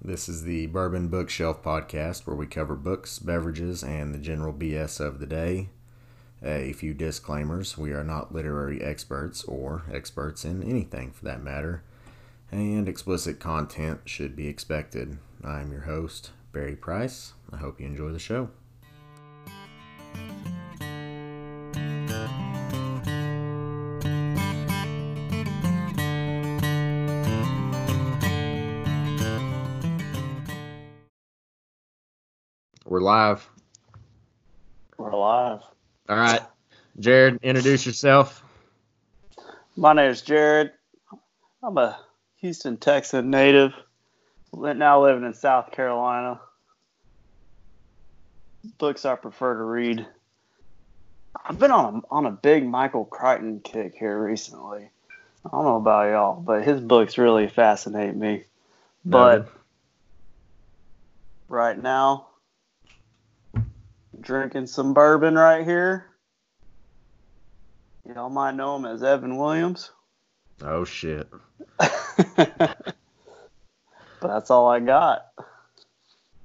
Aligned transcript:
This 0.00 0.28
is 0.28 0.44
the 0.44 0.68
Bourbon 0.68 1.08
Bookshelf 1.08 1.60
podcast 1.60 2.24
where 2.24 2.36
we 2.36 2.46
cover 2.46 2.76
books, 2.76 3.18
beverages, 3.18 3.82
and 3.82 4.14
the 4.14 4.18
general 4.18 4.52
BS 4.52 5.00
of 5.00 5.18
the 5.18 5.26
day. 5.26 5.70
A 6.40 6.72
few 6.74 6.94
disclaimers 6.94 7.76
we 7.76 7.90
are 7.90 8.04
not 8.04 8.32
literary 8.32 8.80
experts 8.80 9.42
or 9.42 9.82
experts 9.92 10.44
in 10.44 10.62
anything 10.62 11.10
for 11.10 11.24
that 11.24 11.42
matter, 11.42 11.82
and 12.52 12.88
explicit 12.88 13.40
content 13.40 14.02
should 14.04 14.36
be 14.36 14.46
expected. 14.46 15.18
I 15.42 15.62
am 15.62 15.72
your 15.72 15.82
host, 15.82 16.30
Barry 16.52 16.76
Price. 16.76 17.32
I 17.52 17.56
hope 17.56 17.80
you 17.80 17.86
enjoy 17.86 18.12
the 18.12 18.20
show. 18.20 18.50
Live. 33.18 33.50
We're 34.96 35.16
live. 35.16 35.62
All 36.08 36.16
right. 36.16 36.42
Jared, 37.00 37.40
introduce 37.42 37.84
yourself. 37.84 38.44
My 39.76 39.92
name 39.92 40.10
is 40.12 40.22
Jared. 40.22 40.70
I'm 41.60 41.76
a 41.78 41.98
Houston, 42.36 42.76
Texas 42.76 43.24
native. 43.24 43.72
Now 44.52 45.02
living 45.02 45.24
in 45.24 45.34
South 45.34 45.72
Carolina. 45.72 46.40
Books 48.78 49.04
I 49.04 49.16
prefer 49.16 49.54
to 49.54 49.64
read. 49.64 50.06
I've 51.44 51.58
been 51.58 51.72
on 51.72 51.96
a, 51.96 52.14
on 52.14 52.26
a 52.26 52.30
big 52.30 52.64
Michael 52.64 53.04
Crichton 53.04 53.60
kick 53.64 53.96
here 53.98 54.16
recently. 54.22 54.90
I 55.44 55.48
don't 55.50 55.64
know 55.64 55.76
about 55.76 56.10
y'all, 56.10 56.40
but 56.40 56.62
his 56.62 56.80
books 56.80 57.18
really 57.18 57.48
fascinate 57.48 58.14
me. 58.14 58.44
But 59.04 59.38
Noted. 59.38 59.48
right 61.48 61.82
now, 61.82 62.27
drinking 64.20 64.66
some 64.66 64.94
bourbon 64.94 65.34
right 65.34 65.64
here. 65.64 66.06
Y'all 68.04 68.30
might 68.30 68.54
know 68.54 68.76
him 68.76 68.86
as 68.86 69.02
Evan 69.02 69.36
Williams. 69.36 69.90
Oh 70.62 70.84
shit. 70.84 71.28
but 71.78 72.94
that's 74.20 74.50
all 74.50 74.68
I 74.68 74.80
got. 74.80 75.26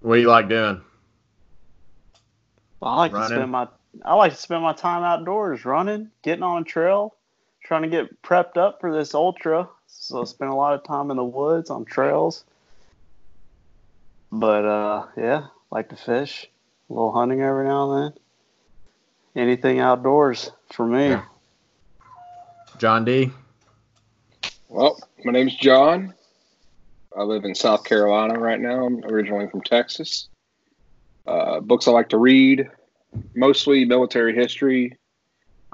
What 0.02 0.16
do 0.16 0.22
you 0.22 0.28
like 0.28 0.50
doing? 0.50 0.82
I 2.82 2.96
like 2.98 3.14
Running? 3.14 3.30
to 3.30 3.36
spend 3.36 3.52
my 3.52 3.68
I 4.04 4.16
like 4.16 4.34
to 4.34 4.38
spend 4.38 4.64
my 4.64 4.74
time 4.74 5.04
outdoors, 5.04 5.66
running, 5.66 6.10
getting 6.24 6.44
on 6.44 6.64
a 6.64 6.66
trail, 6.66 7.16
trying 7.64 7.84
to 7.84 7.88
get 7.88 8.22
prepped 8.24 8.58
up 8.58 8.82
for 8.82 8.94
this 8.94 9.14
ultra. 9.14 9.70
So 9.88 10.22
I 10.22 10.26
spend 10.26 10.52
a 10.52 10.56
lot 10.56 10.74
of 10.74 10.84
time 10.84 11.12
in 11.12 11.18
the 11.18 11.24
woods 11.24 11.70
on 11.70 11.86
trails. 11.86 12.44
But 14.32 14.66
uh, 14.66 15.06
yeah, 15.16 15.48
like 15.72 15.90
to 15.90 15.96
fish, 15.96 16.50
a 16.90 16.94
little 16.94 17.12
hunting 17.12 17.42
every 17.42 17.66
now 17.66 17.92
and 17.92 18.04
then. 18.04 18.20
Anything 19.36 19.80
outdoors 19.80 20.52
for 20.72 20.86
me. 20.86 21.10
Yeah. 21.10 21.24
John 22.78 23.06
D. 23.06 23.32
Well, 24.70 25.00
my 25.24 25.32
name's 25.32 25.56
John. 25.56 26.14
I 27.16 27.24
live 27.24 27.46
in 27.46 27.54
South 27.54 27.84
Carolina 27.84 28.40
right 28.40 28.60
now. 28.60 28.86
I'm 28.86 29.04
originally 29.06 29.48
from 29.48 29.62
Texas. 29.62 30.30
Uh, 31.26 31.60
books 31.60 31.88
I 31.88 31.92
like 31.92 32.10
to 32.10 32.18
read, 32.18 32.70
mostly 33.36 33.86
military 33.86 34.36
history. 34.36 34.98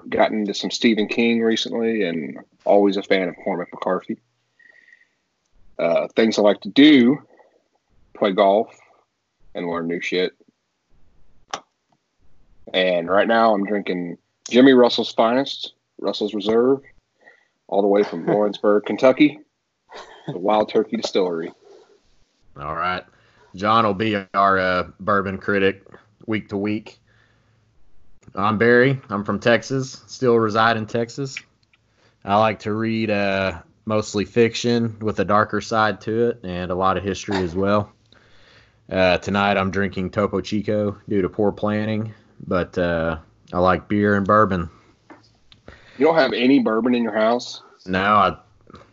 Gotten 0.07 0.41
into 0.41 0.53
some 0.53 0.71
Stephen 0.71 1.07
King 1.07 1.41
recently, 1.41 2.03
and 2.03 2.39
always 2.66 2.95
a 2.95 3.03
fan 3.03 3.27
of 3.27 3.35
Cormac 3.44 3.67
McCarthy. 3.73 4.17
Uh, 5.77 6.07
things 6.16 6.38
I 6.38 6.41
like 6.41 6.61
to 6.61 6.69
do: 6.69 7.17
play 8.13 8.31
golf 8.31 8.73
and 9.55 9.67
learn 9.67 9.88
new 9.88 9.99
shit. 9.99 10.33
And 12.73 13.09
right 13.09 13.28
now, 13.28 13.53
I'm 13.53 13.66
drinking 13.66 14.17
Jimmy 14.50 14.73
Russell's 14.73 15.13
Finest, 15.13 15.74
Russell's 16.00 16.34
Reserve, 16.34 16.81
all 17.68 17.81
the 17.81 17.88
way 17.88 18.03
from 18.03 18.25
Lawrenceburg, 18.28 18.85
Kentucky, 18.85 19.40
the 20.28 20.38
Wild 20.38 20.69
Turkey 20.69 20.97
Distillery. 20.97 21.52
All 22.59 22.75
right. 22.75 23.03
John 23.56 23.85
will 23.85 23.94
be 23.94 24.16
our 24.34 24.59
uh, 24.59 24.88
bourbon 25.00 25.38
critic 25.38 25.84
week 26.25 26.50
to 26.50 26.58
week. 26.58 27.00
I'm 28.35 28.58
Barry. 28.58 29.00
I'm 29.09 29.24
from 29.24 29.40
Texas. 29.40 30.03
Still 30.08 30.35
reside 30.35 30.78
in 30.78 30.85
Texas. 30.85 31.35
I 32.24 32.38
like 32.38 32.59
to 32.59 32.74
read 32.74 33.09
uh, 33.09 33.62
mostly 33.85 34.25
fiction 34.25 34.97
with 35.00 35.19
a 35.19 35.25
darker 35.25 35.62
side 35.62 36.02
to 36.02 36.29
it 36.29 36.41
and 36.44 36.69
a 36.69 36.75
lot 36.75 36.97
of 36.97 37.03
history 37.03 37.38
as 37.38 37.56
well. 37.56 37.91
Uh, 38.91 39.18
tonight 39.18 39.58
I'm 39.58 39.72
drinking 39.72 40.12
Topo 40.12 40.41
Chico 40.41 40.97
due 41.08 41.22
to 41.22 41.29
poor 41.29 41.52
planning, 41.52 42.13
but 42.45 42.77
uh, 42.77 43.17
I 43.53 43.59
like 43.59 43.88
beer 43.88 44.16
and 44.16 44.25
bourbon. 44.25 44.69
You 45.97 46.05
don't 46.05 46.16
have 46.16 46.33
any 46.33 46.59
bourbon 46.59 46.95
in 46.95 47.03
your 47.03 47.13
house? 47.13 47.61
No, 47.85 48.01
I, 48.01 48.38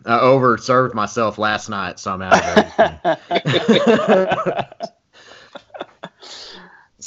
I 0.04 0.18
overserved 0.18 0.94
myself 0.94 1.38
last 1.38 1.68
night, 1.68 1.98
so 1.98 2.12
I'm 2.12 2.22
out 2.22 2.34
of 2.34 3.18
everything. 3.30 4.64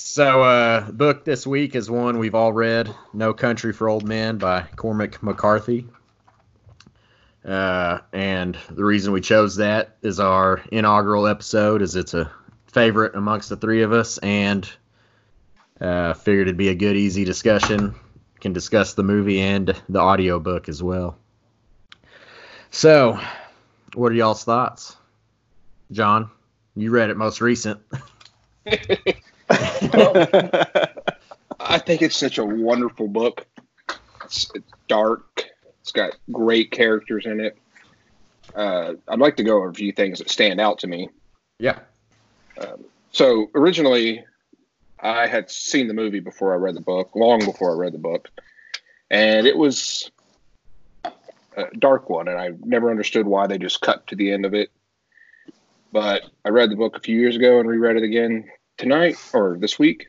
So, 0.02 0.42
uh, 0.42 0.90
book 0.92 1.24
this 1.24 1.46
week 1.46 1.76
is 1.76 1.90
one 1.90 2.20
we've 2.20 2.36
all 2.36 2.52
read, 2.52 2.94
"No 3.14 3.34
Country 3.34 3.72
for 3.72 3.88
Old 3.88 4.08
Men" 4.08 4.38
by 4.38 4.64
Cormac 4.76 5.22
McCarthy. 5.22 5.88
Uh, 7.46 8.00
and 8.12 8.58
the 8.70 8.84
reason 8.84 9.14
we 9.14 9.22
chose 9.22 9.58
that 9.58 9.98
is 10.02 10.20
our 10.20 10.62
inaugural 10.72 11.28
episode, 11.28 11.82
is 11.82 11.96
it's 11.96 12.14
a 12.14 12.32
favorite 12.68 13.16
amongst 13.16 13.50
the 13.50 13.56
three 13.56 13.82
of 13.82 13.94
us, 13.94 14.18
and 14.18 14.70
uh, 15.82 16.14
figured 16.14 16.48
it'd 16.48 16.58
be 16.58 16.70
a 16.70 16.76
good, 16.76 16.96
easy 16.96 17.26
discussion. 17.26 17.96
Can 18.40 18.54
discuss 18.54 18.94
the 18.94 19.04
movie 19.04 19.42
and 19.42 19.76
the 19.90 20.00
audiobook 20.00 20.70
as 20.70 20.82
well. 20.82 21.18
So, 22.72 23.20
what 23.96 24.12
are 24.12 24.16
y'all's 24.16 24.44
thoughts, 24.44 24.96
John? 25.92 26.30
You 26.76 26.92
read 26.92 27.10
it 27.10 27.18
most 27.18 27.42
recent. 27.42 27.82
I 31.60 31.78
think 31.80 32.02
it's 32.02 32.16
such 32.16 32.38
a 32.38 32.46
wonderful 32.46 33.10
book. 33.10 33.46
It's, 34.24 34.50
dark. 34.88 35.46
It's 35.82 35.92
got 35.92 36.16
great 36.32 36.72
characters 36.72 37.26
in 37.26 37.42
it. 37.42 37.58
Uh, 38.56 38.94
I'd 39.08 39.20
like 39.20 39.36
to 39.38 39.44
go 39.44 39.58
over 39.58 39.70
a 39.70 39.74
few 39.74 39.92
things 39.92 40.20
that 40.20 40.30
stand 40.30 40.62
out 40.62 40.80
to 40.80 40.88
me. 40.88 41.10
Yeah. 41.60 41.80
So 43.12 43.50
originally, 43.56 44.24
I 45.02 45.28
had 45.28 45.50
seen 45.50 45.88
the 45.88 45.94
movie 45.94 46.20
before 46.20 46.54
I 46.54 46.58
read 46.58 46.76
the 46.76 46.82
book, 46.82 47.12
long 47.16 47.40
before 47.40 47.74
I 47.74 47.78
read 47.78 47.94
the 47.94 48.00
book, 48.00 48.30
and 49.10 49.48
it 49.48 49.58
was 49.58 50.12
a 51.56 51.66
dark 51.78 52.10
one, 52.10 52.28
and 52.28 52.38
I 52.38 52.52
never 52.64 52.92
understood 52.92 53.26
why 53.26 53.48
they 53.48 53.58
just 53.58 53.82
cut 53.82 54.08
to 54.08 54.16
the 54.16 54.32
end 54.32 54.46
of 54.46 54.54
it. 54.54 54.72
But 55.92 56.24
I 56.46 56.50
read 56.50 56.70
the 56.70 56.76
book 56.76 56.96
a 56.96 57.02
few 57.02 57.20
years 57.20 57.36
ago 57.36 57.60
and 57.60 57.68
reread 57.68 57.98
it 57.98 58.04
again 58.04 58.50
tonight 58.78 59.16
or 59.34 59.58
this 59.60 59.80
week. 59.80 60.08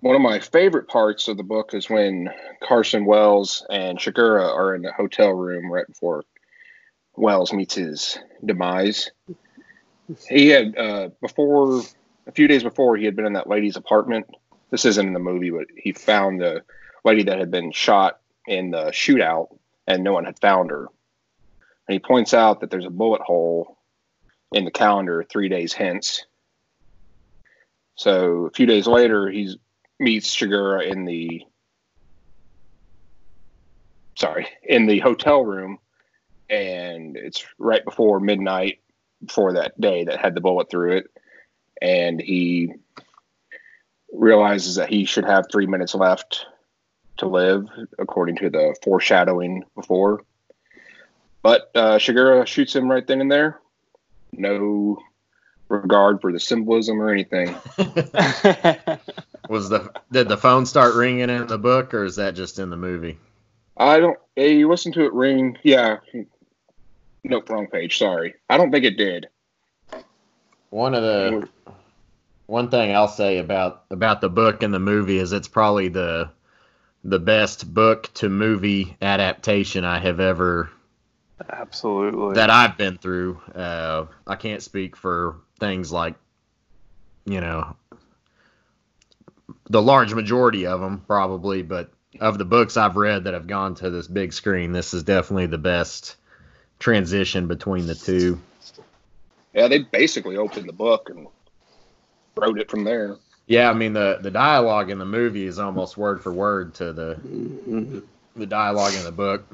One 0.00 0.14
of 0.14 0.22
my 0.22 0.38
favorite 0.38 0.86
parts 0.86 1.26
of 1.26 1.36
the 1.36 1.42
book 1.42 1.74
is 1.74 1.90
when 1.90 2.30
Carson 2.62 3.04
Wells 3.04 3.66
and 3.68 3.98
Chigurh 3.98 4.40
are 4.40 4.74
in 4.74 4.82
the 4.82 4.92
hotel 4.92 5.30
room 5.30 5.72
right 5.72 5.86
before 5.86 6.24
Wells 7.16 7.52
meets 7.52 7.74
his 7.74 8.18
demise. 8.44 9.10
He 10.28 10.48
had 10.48 10.78
uh, 10.78 11.08
before 11.20 11.82
a 12.28 12.32
few 12.32 12.46
days 12.46 12.62
before 12.62 12.96
he 12.96 13.06
had 13.06 13.16
been 13.16 13.26
in 13.26 13.32
that 13.32 13.48
lady's 13.48 13.76
apartment. 13.76 14.26
This 14.70 14.84
isn't 14.84 15.06
in 15.06 15.14
the 15.14 15.18
movie, 15.18 15.50
but 15.50 15.66
he 15.76 15.92
found 15.92 16.40
the 16.40 16.62
lady 17.04 17.24
that 17.24 17.38
had 17.38 17.50
been 17.50 17.72
shot 17.72 18.20
in 18.46 18.70
the 18.70 18.90
shootout, 18.90 19.48
and 19.86 20.04
no 20.04 20.12
one 20.12 20.26
had 20.26 20.38
found 20.38 20.70
her. 20.70 20.88
And 21.88 21.94
he 21.94 21.98
points 21.98 22.34
out 22.34 22.60
that 22.60 22.70
there's 22.70 22.84
a 22.84 22.90
bullet 22.90 23.22
hole 23.22 23.78
in 24.52 24.66
the 24.66 24.70
calendar 24.70 25.24
three 25.24 25.48
days 25.48 25.72
hence. 25.72 26.26
So 27.94 28.46
a 28.46 28.50
few 28.50 28.66
days 28.66 28.86
later, 28.86 29.28
he 29.30 29.58
meets 29.98 30.34
Chigurh 30.36 30.86
in 30.86 31.04
the 31.06 31.42
sorry 34.16 34.48
in 34.62 34.86
the 34.86 34.98
hotel 34.98 35.44
room, 35.44 35.78
and 36.50 37.16
it's 37.16 37.44
right 37.58 37.84
before 37.84 38.20
midnight 38.20 38.80
before 39.24 39.54
that 39.54 39.80
day 39.80 40.04
that 40.04 40.20
had 40.20 40.34
the 40.34 40.40
bullet 40.40 40.70
through 40.70 40.98
it, 40.98 41.06
and 41.80 42.20
he 42.20 42.72
realizes 44.12 44.76
that 44.76 44.88
he 44.88 45.04
should 45.04 45.24
have 45.24 45.46
three 45.50 45.66
minutes 45.66 45.94
left 45.94 46.46
to 47.18 47.26
live, 47.26 47.66
according 47.98 48.36
to 48.36 48.50
the 48.50 48.76
foreshadowing 48.82 49.64
before. 49.74 50.22
But 51.42 51.70
uh, 51.74 51.98
Chigurh 51.98 52.46
shoots 52.46 52.74
him 52.74 52.90
right 52.90 53.06
then 53.06 53.20
and 53.20 53.30
there. 53.30 53.60
No 54.32 54.98
regard 55.68 56.20
for 56.20 56.32
the 56.32 56.40
symbolism 56.40 57.00
or 57.00 57.10
anything. 57.10 57.48
Was 59.48 59.68
the 59.68 59.92
did 60.12 60.28
the 60.28 60.36
phone 60.36 60.66
start 60.66 60.94
ringing 60.94 61.30
in 61.30 61.46
the 61.46 61.58
book, 61.58 61.94
or 61.94 62.04
is 62.04 62.16
that 62.16 62.34
just 62.34 62.58
in 62.58 62.70
the 62.70 62.76
movie? 62.76 63.18
I 63.76 64.00
don't. 64.00 64.18
Hey, 64.36 64.56
you 64.56 64.68
listen 64.68 64.92
to 64.92 65.04
it 65.04 65.12
ring. 65.12 65.56
Yeah. 65.62 65.98
Nope, 67.24 67.48
wrong 67.48 67.66
page. 67.66 67.98
Sorry. 67.98 68.34
I 68.48 68.56
don't 68.56 68.70
think 68.70 68.84
it 68.84 68.96
did. 68.96 69.28
One 70.70 70.94
of 70.94 71.02
the 71.02 71.48
one 72.46 72.70
thing 72.70 72.94
I'll 72.94 73.08
say 73.08 73.38
about 73.38 73.84
about 73.90 74.20
the 74.20 74.28
book 74.28 74.62
and 74.62 74.72
the 74.72 74.78
movie 74.78 75.18
is 75.18 75.32
it's 75.32 75.48
probably 75.48 75.88
the 75.88 76.30
the 77.04 77.18
best 77.18 77.72
book 77.72 78.10
to 78.14 78.28
movie 78.28 78.96
adaptation 79.00 79.84
I 79.84 79.98
have 79.98 80.20
ever 80.20 80.70
Absolutely. 81.48 82.34
that 82.34 82.50
I've 82.50 82.76
been 82.76 82.98
through. 82.98 83.40
Uh, 83.54 84.06
I 84.26 84.36
can't 84.36 84.62
speak 84.62 84.96
for 84.96 85.36
things 85.60 85.92
like 85.92 86.16
you 87.24 87.40
know 87.40 87.76
the 89.70 89.82
large 89.82 90.14
majority 90.14 90.66
of 90.66 90.80
them 90.80 91.02
probably, 91.06 91.62
but 91.62 91.90
of 92.20 92.38
the 92.38 92.44
books 92.44 92.76
I've 92.76 92.96
read 92.96 93.24
that 93.24 93.34
have 93.34 93.46
gone 93.46 93.74
to 93.76 93.90
this 93.90 94.06
big 94.06 94.32
screen, 94.32 94.72
this 94.72 94.94
is 94.94 95.02
definitely 95.02 95.46
the 95.46 95.58
best 95.58 96.16
transition 96.78 97.46
between 97.46 97.86
the 97.86 97.94
two. 97.94 98.40
Yeah, 99.58 99.66
they 99.66 99.78
basically 99.80 100.36
opened 100.36 100.68
the 100.68 100.72
book 100.72 101.10
and 101.10 101.26
wrote 102.36 102.60
it 102.60 102.70
from 102.70 102.84
there. 102.84 103.16
Yeah, 103.48 103.68
I 103.68 103.72
mean 103.72 103.92
the 103.92 104.20
the 104.22 104.30
dialogue 104.30 104.88
in 104.88 105.00
the 105.00 105.04
movie 105.04 105.46
is 105.46 105.58
almost 105.58 105.96
word 105.96 106.22
for 106.22 106.32
word 106.32 106.74
to 106.74 106.92
the 106.92 107.18
the 108.36 108.46
dialogue 108.46 108.94
in 108.94 109.02
the 109.02 109.10
book. 109.10 109.44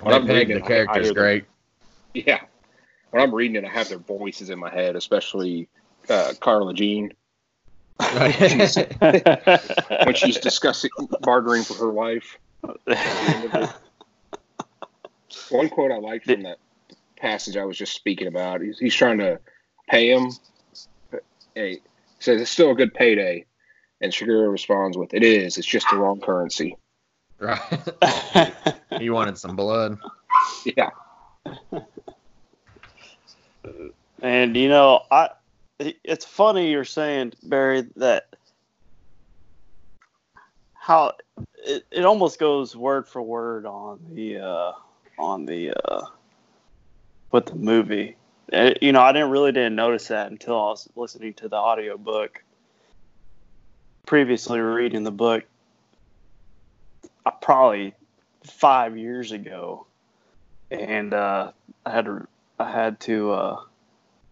When 0.00 0.14
I'm 0.14 0.26
reading 0.26 0.48
the 0.48 0.56
it, 0.56 0.62
I- 0.62 0.66
I 0.66 0.68
characters 0.68 1.04
hear 1.06 1.14
the- 1.14 1.20
great. 1.20 1.44
Yeah. 2.12 2.40
When 3.10 3.22
I'm 3.22 3.34
reading 3.34 3.56
it, 3.56 3.64
I 3.64 3.70
have 3.70 3.88
their 3.88 3.96
voices 3.96 4.50
in 4.50 4.58
my 4.58 4.68
head, 4.68 4.96
especially 4.96 5.66
uh, 6.10 6.34
Carla 6.38 6.74
Jean 6.74 7.14
when 8.12 8.32
she's 10.14 10.36
discussing 10.40 10.90
bartering 11.22 11.62
for 11.62 11.72
her 11.74 11.90
life. 11.92 12.38
One 15.48 15.70
quote 15.70 15.90
I 15.90 15.96
liked 15.96 16.26
from 16.26 16.42
that 16.42 16.58
passage 17.22 17.56
I 17.56 17.64
was 17.64 17.78
just 17.78 17.94
speaking 17.94 18.26
about. 18.26 18.60
He's, 18.60 18.78
he's 18.78 18.94
trying 18.94 19.18
to 19.18 19.40
pay 19.88 20.12
him. 20.12 20.30
Hey, 21.54 21.80
says 22.18 22.40
it's 22.40 22.50
still 22.50 22.72
a 22.72 22.74
good 22.74 22.92
payday, 22.92 23.46
and 24.00 24.12
Chigurh 24.12 24.50
responds 24.50 24.98
with, 24.98 25.14
"It 25.14 25.22
is. 25.22 25.56
It's 25.56 25.66
just 25.66 25.86
the 25.90 25.96
wrong 25.96 26.20
currency." 26.20 26.76
right. 27.38 27.60
he 28.98 29.10
wanted 29.10 29.38
some 29.38 29.56
blood. 29.56 29.98
Yeah. 30.64 30.90
And 34.20 34.56
you 34.56 34.68
know, 34.68 35.02
I 35.10 35.30
it's 35.78 36.24
funny 36.24 36.70
you're 36.70 36.84
saying 36.84 37.32
Barry 37.42 37.88
that 37.96 38.36
how 40.74 41.14
it, 41.64 41.84
it 41.90 42.04
almost 42.04 42.38
goes 42.38 42.76
word 42.76 43.08
for 43.08 43.22
word 43.22 43.66
on 43.66 44.00
the 44.12 44.38
uh 44.38 44.72
on 45.18 45.46
the 45.46 45.72
uh 45.72 46.06
with 47.32 47.46
the 47.46 47.56
movie. 47.56 48.16
Uh, 48.52 48.74
you 48.80 48.92
know, 48.92 49.00
I 49.00 49.12
didn't 49.12 49.30
really 49.30 49.52
didn't 49.52 49.74
notice 49.74 50.08
that 50.08 50.30
until 50.30 50.54
I 50.54 50.70
was 50.70 50.88
listening 50.94 51.34
to 51.34 51.48
the 51.48 51.56
audio 51.56 51.96
book. 51.96 52.44
Previously 54.06 54.60
reading 54.60 55.04
the 55.04 55.10
book 55.10 55.44
uh, 57.24 57.30
probably 57.30 57.94
5 58.44 58.98
years 58.98 59.32
ago 59.32 59.86
and 60.70 61.14
uh 61.14 61.52
I 61.86 61.90
had 61.90 62.04
to 62.06 62.26
I 62.58 62.70
had 62.70 63.00
to 63.00 63.32
uh 63.32 63.60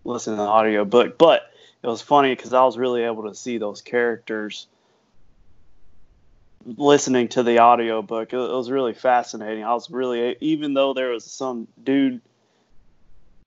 listen 0.05 0.35
to 0.35 0.43
the 0.43 0.49
audio 0.49 0.85
book. 0.85 1.19
But 1.19 1.43
it 1.82 1.87
was 1.87 2.03
funny 2.03 2.35
because 2.35 2.53
I 2.53 2.64
was 2.64 2.79
really 2.79 3.03
able 3.03 3.29
to 3.29 3.35
see 3.35 3.58
those 3.58 3.82
characters 3.82 4.67
listening 6.64 7.29
to 7.29 7.43
the 7.43 7.58
audio 7.58 8.03
book. 8.03 8.32
It, 8.32 8.37
it 8.37 8.53
was 8.53 8.70
really 8.70 8.94
fascinating. 8.94 9.64
I 9.64 9.73
was 9.73 9.91
really, 9.91 10.37
even 10.41 10.75
though 10.75 10.93
there 10.94 11.11
was 11.11 11.25
some 11.25 11.69
dude 11.82 12.20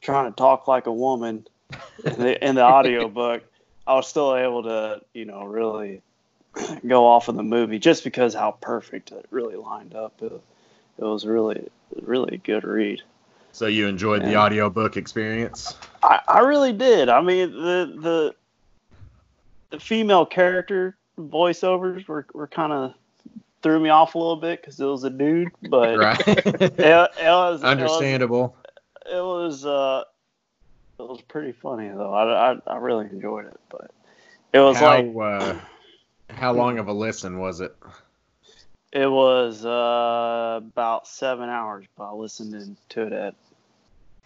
trying 0.04 0.32
to 0.32 0.36
talk 0.36 0.68
like 0.68 0.86
a 0.86 0.94
woman 0.94 1.48
in 2.04 2.20
the, 2.20 2.48
in 2.48 2.56
the 2.56 2.62
audio 2.62 3.08
book, 3.08 3.44
I 3.88 3.96
was 3.96 4.08
still 4.08 4.36
able 4.36 4.64
to, 4.64 5.02
you 5.14 5.26
know, 5.26 5.46
really 5.46 6.02
go 6.88 7.06
off 7.06 7.28
of 7.30 7.36
the 7.36 7.44
movie 7.44 7.80
just 7.80 8.04
because 8.04 8.34
how 8.34 8.52
perfect 8.52 9.12
it 9.12 9.26
really 9.32 9.56
lined 9.56 9.96
up. 9.96 10.22
It, 10.22 10.32
it 11.00 11.04
was 11.04 11.26
really, 11.26 11.68
really 12.04 12.36
a 12.36 12.38
good 12.38 12.64
read. 12.64 13.02
So 13.52 13.68
you 13.68 13.88
enjoyed 13.88 14.22
the 14.24 14.32
Yeah. 14.32 14.44
audiobook 14.44 14.98
experience? 14.98 15.76
I, 16.04 16.20
I 16.28 16.40
really 16.40 16.74
did. 16.74 17.10
I 17.10 17.22
mean, 17.22 17.52
the 17.52 17.98
the 18.02 18.36
the 19.70 19.80
female 19.80 20.26
character 20.26 20.96
voiceovers 21.20 22.08
were, 22.08 22.26
were 22.34 22.48
kind 22.48 22.74
of 22.74 22.94
threw 23.62 23.80
me 23.80 23.90
off 23.90 24.16
a 24.16 24.18
little 24.18 24.36
bit 24.36 24.62
because 24.62 24.80
it 24.80 24.86
was 24.86 25.04
a 25.04 25.10
dude, 25.10 25.52
but 25.64 25.98
Right. 25.98 26.28
it, 26.28 26.78
it 26.78 27.12
was 27.18 27.64
Understandable. 27.64 28.56
It 29.14 29.22
was, 29.22 29.64
uh, 29.64 30.04
it 30.98 31.04
was 31.04 31.22
pretty 31.22 31.52
funny 31.52 31.90
though. 31.90 32.14
I, 32.14 32.54
I, 32.54 32.58
I 32.66 32.78
really 32.78 33.06
enjoyed 33.06 33.46
it, 33.46 33.60
but 33.70 33.92
it 34.54 34.60
was 34.60 34.78
how, 34.78 35.02
like 35.02 35.16
uh, 35.16 35.56
how 36.30 36.54
long 36.54 36.80
of 36.80 36.88
a 36.88 36.94
listen 36.94 37.38
was 37.38 37.62
it? 37.62 37.76
it 38.92 39.10
was 39.10 39.66
uh, 39.66 40.56
about 40.58 41.08
seven 41.08 41.50
hours, 41.50 41.86
but 41.98 42.10
I 42.10 42.14
listened 42.14 42.78
to 42.90 43.02
it 43.02 43.14
at 43.14 43.36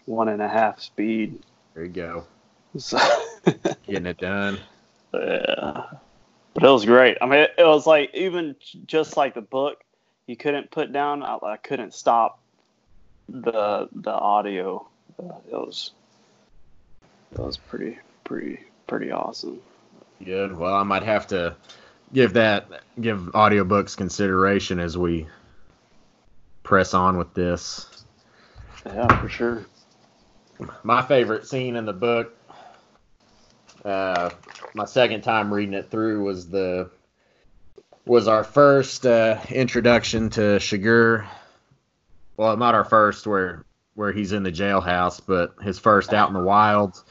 one 0.04 0.28
and 0.28 0.42
a 0.42 0.48
half 0.48 0.80
speed. 0.80 1.40
There 1.74 1.84
you 1.84 1.90
go. 1.90 2.24
So. 2.78 2.98
Getting 3.86 4.06
it 4.06 4.18
done. 4.18 4.58
Yeah. 5.14 5.84
But 6.52 6.62
it 6.62 6.70
was 6.70 6.84
great. 6.84 7.16
I 7.22 7.26
mean, 7.26 7.40
it, 7.40 7.54
it 7.56 7.64
was 7.64 7.86
like 7.86 8.10
even 8.14 8.56
just 8.86 9.16
like 9.16 9.34
the 9.34 9.40
book, 9.40 9.82
you 10.26 10.36
couldn't 10.36 10.70
put 10.70 10.92
down. 10.92 11.22
I, 11.22 11.38
I 11.42 11.56
couldn't 11.56 11.94
stop 11.94 12.40
the 13.28 13.88
the 13.92 14.12
audio. 14.12 14.86
Uh, 15.18 15.34
it 15.50 15.54
was 15.54 15.92
it 17.32 17.38
was 17.38 17.56
pretty 17.56 17.98
pretty 18.24 18.60
pretty 18.86 19.10
awesome. 19.10 19.60
Good. 20.24 20.56
Well, 20.56 20.74
I 20.74 20.82
might 20.82 21.04
have 21.04 21.26
to 21.28 21.56
give 22.12 22.34
that 22.34 22.68
give 23.00 23.20
audiobooks 23.34 23.96
consideration 23.96 24.80
as 24.80 24.96
we 24.96 25.26
press 26.62 26.94
on 26.94 27.16
with 27.16 27.34
this. 27.34 28.04
Yeah, 28.84 29.20
for 29.20 29.28
sure. 29.28 29.66
My 30.82 31.02
favorite 31.02 31.46
scene 31.46 31.76
in 31.76 31.84
the 31.84 31.92
book, 31.92 32.36
uh, 33.84 34.30
my 34.74 34.84
second 34.86 35.22
time 35.22 35.52
reading 35.54 35.74
it 35.74 35.90
through 35.90 36.24
was 36.24 36.48
the 36.48 36.90
was 38.06 38.26
our 38.26 38.42
first 38.42 39.06
uh, 39.06 39.38
introduction 39.50 40.30
to 40.30 40.58
Chigurh. 40.58 41.26
Well, 42.38 42.56
not 42.56 42.74
our 42.74 42.84
first, 42.84 43.26
where 43.26 43.66
where 43.94 44.12
he's 44.12 44.32
in 44.32 44.44
the 44.44 44.52
jailhouse, 44.52 45.20
but 45.26 45.56
his 45.60 45.78
first 45.78 46.14
out 46.14 46.28
in 46.28 46.34
the 46.34 46.40
wild 46.40 47.02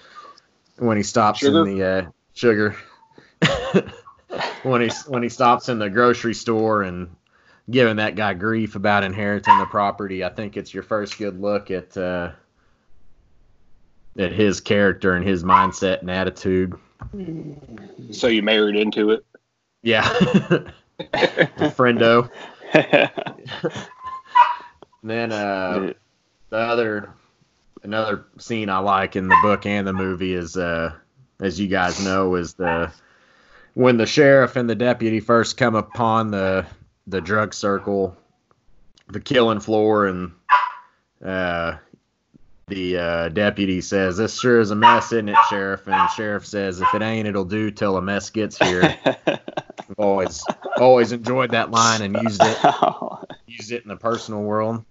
when 0.77 0.95
he 0.95 1.03
stops 1.03 1.39
Sugar? 1.39 1.67
in 1.67 1.77
the 1.77 1.83
uh, 1.83 2.09
sugar. 2.33 2.77
when 4.63 4.81
he 4.81 4.89
when 5.07 5.21
he 5.21 5.27
stops 5.29 5.67
in 5.67 5.79
the 5.79 5.89
grocery 5.89 6.33
store 6.33 6.83
and 6.83 7.13
giving 7.69 7.97
that 7.97 8.15
guy 8.15 8.33
grief 8.33 8.75
about 8.75 9.03
inheriting 9.03 9.57
the 9.57 9.65
property, 9.65 10.23
I 10.23 10.29
think 10.29 10.55
it's 10.55 10.73
your 10.73 10.83
first 10.83 11.17
good 11.17 11.41
look 11.41 11.71
at 11.71 11.97
uh, 11.97 12.31
at 14.17 14.31
his 14.31 14.61
character 14.61 15.13
and 15.13 15.27
his 15.27 15.43
mindset 15.43 15.99
and 15.99 16.09
attitude. 16.09 16.73
So 18.11 18.27
you 18.27 18.43
married 18.43 18.77
into 18.77 19.11
it. 19.11 19.25
Yeah, 19.83 20.03
friendo. 21.75 22.29
And 25.01 25.11
then 25.11 25.31
uh, 25.31 25.93
the 26.49 26.57
other 26.57 27.13
another 27.83 28.25
scene 28.37 28.69
I 28.69 28.79
like 28.79 29.15
in 29.15 29.27
the 29.27 29.37
book 29.41 29.65
and 29.65 29.87
the 29.87 29.93
movie 29.93 30.33
is 30.33 30.57
uh, 30.57 30.93
as 31.39 31.59
you 31.59 31.67
guys 31.67 32.03
know 32.03 32.35
is 32.35 32.53
the 32.55 32.91
when 33.73 33.97
the 33.97 34.05
sheriff 34.05 34.55
and 34.55 34.69
the 34.69 34.75
deputy 34.75 35.19
first 35.19 35.57
come 35.57 35.75
upon 35.75 36.31
the 36.31 36.65
the 37.05 37.21
drug 37.21 37.53
circle, 37.53 38.17
the 39.07 39.19
killing 39.19 39.59
floor, 39.59 40.07
and 40.07 40.33
uh, 41.23 41.77
the 42.67 42.97
uh, 42.97 43.29
deputy 43.29 43.79
says, 43.81 44.17
"This 44.17 44.39
sure 44.39 44.59
is 44.59 44.71
a 44.71 44.75
mess, 44.75 45.11
isn't 45.11 45.29
it, 45.29 45.37
sheriff?" 45.49 45.87
And 45.87 45.93
the 45.95 46.07
sheriff 46.09 46.45
says, 46.45 46.81
"If 46.81 46.93
it 46.93 47.01
ain't, 47.01 47.27
it'll 47.27 47.45
do 47.45 47.71
till 47.71 47.97
a 47.97 48.01
mess 48.01 48.29
gets 48.29 48.57
here." 48.57 48.97
I've 49.25 49.95
always 49.97 50.43
always 50.77 51.13
enjoyed 51.13 51.51
that 51.51 51.71
line 51.71 52.01
and 52.01 52.17
used 52.21 52.41
it 52.43 52.57
used 53.47 53.71
it 53.71 53.83
in 53.83 53.87
the 53.87 53.95
personal 53.95 54.41
world. 54.41 54.83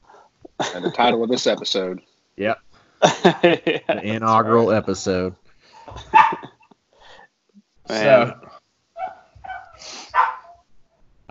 And 0.75 0.85
the 0.85 0.91
title 0.91 1.23
of 1.23 1.29
this 1.29 1.47
episode. 1.47 2.01
Yep, 2.39 2.59
Yeah, 3.03 3.41
the 3.43 4.01
inaugural 4.03 4.69
right. 4.69 4.77
episode. 4.77 5.35
Man. 7.89 8.35
So 8.35 8.41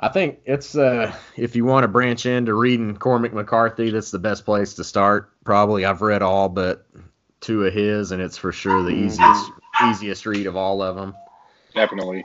I 0.05 0.09
think 0.09 0.41
it's 0.45 0.75
uh 0.77 1.12
if 1.35 1.55
you 1.55 1.65
want 1.65 1.83
to 1.83 1.88
branch 1.88 2.27
into 2.27 2.53
reading 2.53 2.95
Cormac 2.95 3.33
McCarthy, 3.33 3.89
that's 3.89 4.12
the 4.12 4.19
best 4.19 4.45
place 4.45 4.75
to 4.75 4.83
start. 4.83 5.31
Probably 5.43 5.83
I've 5.83 6.03
read 6.03 6.21
all 6.21 6.47
but 6.47 6.85
two 7.41 7.63
of 7.65 7.74
his, 7.74 8.12
and 8.12 8.21
it's 8.21 8.38
for 8.38 8.51
sure 8.51 8.83
the 8.83 8.91
Mhm. 8.91 9.05
easiest 9.05 9.51
easiest 9.89 10.25
read 10.27 10.45
of 10.45 10.55
all 10.55 10.83
of 10.83 10.95
them. 10.95 11.15
Definitely. 11.74 12.24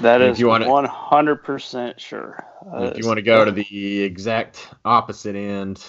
That 0.00 0.20
If 0.20 0.32
is 0.32 0.40
you 0.40 0.48
wanna- 0.48 0.68
one 0.68 0.84
hundred 0.84 1.44
percent 1.44 2.00
sure. 2.00 2.44
if 2.74 2.98
you 2.98 3.06
want 3.06 3.18
to 3.18 3.22
go 3.22 3.44
to 3.44 3.52
the 3.52 4.02
exact 4.02 4.68
opposite 4.84 5.36
end, 5.36 5.84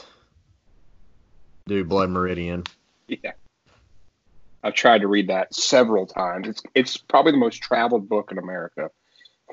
do 1.66 1.84
Blood 1.84 2.12
Meridian. 2.12 2.64
Yeah. 3.08 3.32
I've 4.64 4.76
tried 4.76 5.02
to 5.02 5.08
read 5.08 5.30
that 5.30 5.56
several 5.56 6.06
times. 6.06 6.48
It's 6.48 6.62
it's 6.76 6.98
probably 6.98 7.32
the 7.32 7.40
most 7.40 7.58
traveled 7.64 8.08
book 8.08 8.32
in 8.32 8.38
America. 8.38 8.92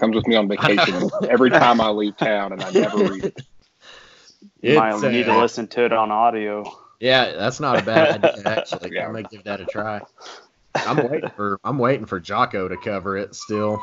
Comes 0.00 0.14
with 0.14 0.26
me 0.26 0.36
on 0.36 0.48
vacation 0.48 1.10
every 1.28 1.50
time 1.50 1.80
I 1.80 1.90
leave 1.90 2.16
town, 2.16 2.52
and 2.52 2.62
I 2.62 2.70
never 2.70 2.98
read 2.98 3.24
it. 3.24 3.42
You 4.60 4.76
might 4.76 4.94
It's, 4.94 5.02
need 5.02 5.24
to 5.24 5.32
uh, 5.32 5.40
listen 5.40 5.66
to 5.68 5.84
it 5.84 5.92
on 5.92 6.10
audio. 6.10 6.64
Yeah, 7.00 7.32
that's 7.32 7.60
not 7.60 7.80
a 7.80 7.82
bad 7.82 8.24
idea 8.24 8.42
actually. 8.44 8.94
Yeah. 8.94 9.06
I'm 9.06 9.12
gonna 9.12 9.28
give 9.28 9.44
that 9.44 9.60
a 9.60 9.66
try. 9.66 10.00
I'm 10.74 11.08
waiting 11.08 11.30
for 11.30 11.60
I'm 11.64 11.78
waiting 11.78 12.06
for 12.06 12.18
Jocko 12.20 12.68
to 12.68 12.76
cover 12.76 13.16
it 13.16 13.34
still. 13.34 13.80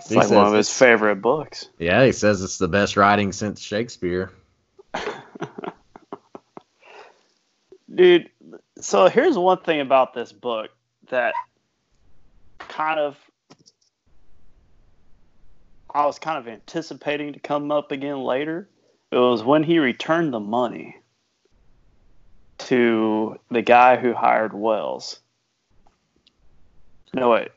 It's 0.00 0.08
He 0.08 0.16
like 0.16 0.30
one 0.30 0.46
of 0.46 0.54
his 0.54 0.72
favorite 0.72 1.16
books. 1.16 1.68
Yeah, 1.78 2.04
he 2.06 2.12
says 2.12 2.42
it's 2.42 2.58
the 2.58 2.68
best 2.68 2.96
writing 2.96 3.32
since 3.32 3.60
Shakespeare. 3.60 4.32
Dude, 7.94 8.30
so 8.80 9.08
here's 9.08 9.36
one 9.36 9.58
thing 9.58 9.80
about 9.80 10.14
this 10.14 10.32
book 10.32 10.70
that 11.10 11.34
kind 12.70 13.00
of 13.00 13.16
I 15.92 16.06
was 16.06 16.18
kind 16.18 16.38
of 16.38 16.46
anticipating 16.46 17.32
to 17.32 17.40
come 17.40 17.70
up 17.72 17.90
again 17.90 18.20
later. 18.20 18.68
It 19.10 19.16
was 19.16 19.42
when 19.42 19.64
he 19.64 19.80
returned 19.80 20.32
the 20.32 20.40
money 20.40 20.96
to 22.58 23.38
the 23.50 23.62
guy 23.62 23.96
who 23.96 24.14
hired 24.14 24.52
Wells. 24.54 25.18
No, 27.12 27.30
wait. 27.30 27.48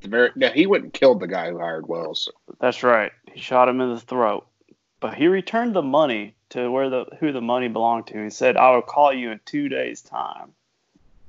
Very, 0.00 0.30
no, 0.36 0.48
he 0.48 0.66
went 0.66 0.84
and 0.84 0.92
killed 0.92 1.20
the 1.20 1.26
guy 1.26 1.50
who 1.50 1.58
hired 1.58 1.86
Wells. 1.86 2.30
That's 2.60 2.82
right. 2.82 3.12
He 3.30 3.40
shot 3.40 3.68
him 3.68 3.82
in 3.82 3.90
the 3.90 4.00
throat. 4.00 4.46
But 5.00 5.14
he 5.14 5.26
returned 5.26 5.74
the 5.74 5.82
money 5.82 6.34
to 6.50 6.70
where 6.70 6.88
the 6.88 7.04
who 7.20 7.30
the 7.32 7.42
money 7.42 7.68
belonged 7.68 8.06
to. 8.06 8.24
He 8.24 8.30
said, 8.30 8.56
"I 8.56 8.70
will 8.70 8.80
call 8.82 9.12
you 9.12 9.32
in 9.32 9.40
two 9.44 9.68
days' 9.68 10.00
time." 10.00 10.54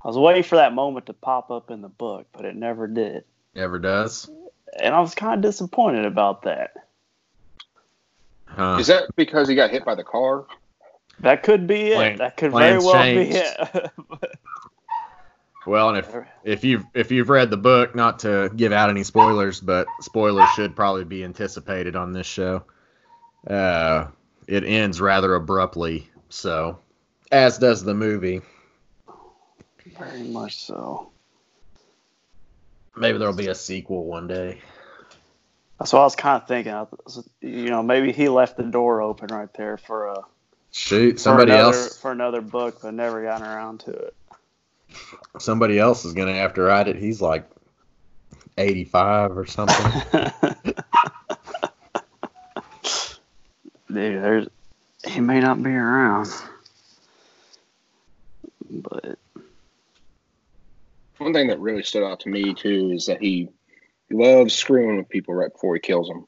I 0.05 0.07
was 0.07 0.17
waiting 0.19 0.43
for 0.43 0.57
that 0.57 0.71
moment 0.73 1.07
to 1.07 1.13
pop 1.13 1.49
up 1.49 1.71
in 1.71 1.81
the 1.81 1.89
book, 1.89 2.27
but 2.31 2.45
it 2.45 2.55
never 2.55 2.85
did, 2.85 3.23
Never 3.55 3.79
does. 3.79 4.29
and 4.79 4.93
I 4.93 4.99
was 4.99 5.15
kind 5.15 5.33
of 5.43 5.49
disappointed 5.49 6.05
about 6.05 6.43
that. 6.43 6.73
Huh. 8.45 8.77
Is 8.79 8.85
that 8.87 9.05
because 9.15 9.49
he 9.49 9.55
got 9.55 9.71
hit 9.71 9.83
by 9.83 9.95
the 9.95 10.03
car? 10.03 10.45
That 11.21 11.41
could 11.41 11.65
be 11.65 11.87
it. 11.87 11.95
Plan- 11.95 12.17
that 12.19 12.37
could 12.37 12.51
very 12.51 12.77
well 12.77 12.93
changed. 12.93 13.31
be 13.33 13.39
it. 13.39 13.91
Well, 15.67 15.89
and 15.89 15.97
if 15.97 16.15
if 16.43 16.63
you've 16.63 16.85
if 16.93 17.09
you've 17.09 17.29
read 17.29 17.49
the 17.49 17.57
book, 17.57 17.95
not 17.95 18.19
to 18.19 18.51
give 18.55 18.71
out 18.71 18.91
any 18.91 19.03
spoilers, 19.03 19.59
but 19.59 19.87
spoilers 19.99 20.47
should 20.51 20.75
probably 20.75 21.05
be 21.05 21.23
anticipated 21.23 21.95
on 21.95 22.13
this 22.13 22.27
show. 22.27 22.63
Uh, 23.47 24.09
it 24.47 24.63
ends 24.63 25.01
rather 25.01 25.33
abruptly, 25.33 26.07
so 26.29 26.77
as 27.31 27.57
does 27.57 27.83
the 27.83 27.95
movie. 27.95 28.41
Very 29.97 30.23
much 30.23 30.57
so. 30.57 31.11
Maybe 32.95 33.17
there'll 33.17 33.33
be 33.33 33.47
a 33.47 33.55
sequel 33.55 34.05
one 34.05 34.27
day. 34.27 34.61
That's 35.79 35.91
what 35.91 35.99
I 35.99 36.03
was 36.03 36.15
kind 36.15 36.41
of 36.41 36.47
thinking. 36.47 36.73
You 37.41 37.69
know, 37.69 37.83
maybe 37.83 38.11
he 38.13 38.29
left 38.29 38.55
the 38.57 38.63
door 38.63 39.01
open 39.01 39.27
right 39.27 39.53
there 39.53 39.77
for 39.77 40.07
a 40.07 40.21
Shoot, 40.71 41.13
for 41.13 41.19
somebody 41.19 41.51
another, 41.51 41.77
else 41.77 41.97
for 41.97 42.11
another 42.11 42.41
book, 42.41 42.79
but 42.81 42.93
never 42.93 43.23
gotten 43.23 43.45
around 43.45 43.81
to 43.81 43.91
it. 43.91 44.15
somebody 45.39 45.77
else 45.79 46.05
is 46.05 46.13
gonna 46.13 46.33
have 46.33 46.53
to 46.55 46.61
write 46.61 46.87
it. 46.87 46.95
He's 46.95 47.21
like 47.21 47.49
eighty 48.57 48.85
five 48.85 49.37
or 49.37 49.45
something. 49.45 49.85
Dude, 53.87 54.23
there's 54.23 54.47
he 55.07 55.19
may 55.19 55.39
not 55.39 55.61
be 55.61 55.69
around, 55.69 56.29
but 58.69 59.17
One 61.17 61.33
thing 61.33 61.47
that 61.47 61.59
really 61.59 61.83
stood 61.83 62.03
out 62.03 62.19
to 62.21 62.29
me 62.29 62.53
too 62.53 62.91
is 62.93 63.05
that 63.05 63.21
he 63.21 63.49
loves 64.11 64.53
screwing 64.53 64.97
with 64.97 65.09
people 65.09 65.33
right 65.33 65.51
before 65.51 65.75
he 65.75 65.79
kills 65.79 66.07
them. 66.07 66.27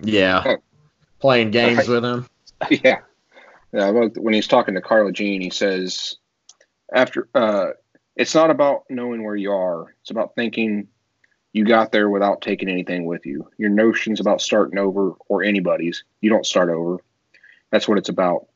yeah. 0.00 0.56
Playing 1.18 1.50
games 1.50 1.88
with 1.88 2.04
him. 2.04 2.28
yeah. 2.70 3.00
Yeah, 3.72 3.90
when 3.90 4.32
he's 4.32 4.46
talking 4.46 4.74
to 4.74 4.80
Carla 4.80 5.12
Jean, 5.12 5.40
he 5.40 5.50
says, 5.50 6.16
"After, 6.94 7.28
uh, 7.34 7.70
it's 8.14 8.34
not 8.34 8.50
about 8.50 8.84
knowing 8.88 9.22
where 9.24 9.36
you 9.36 9.52
are. 9.52 9.94
It's 10.00 10.10
about 10.10 10.34
thinking 10.34 10.88
you 11.52 11.64
got 11.64 11.90
there 11.90 12.08
without 12.08 12.42
taking 12.42 12.68
anything 12.68 13.06
with 13.06 13.26
you. 13.26 13.50
Your 13.58 13.70
notions 13.70 14.20
about 14.20 14.40
starting 14.40 14.78
over 14.78 15.12
or 15.28 15.42
anybody's, 15.42 16.04
you 16.20 16.30
don't 16.30 16.46
start 16.46 16.68
over. 16.68 16.98
That's 17.70 17.88
what 17.88 17.98
it's 17.98 18.08
about. 18.08 18.46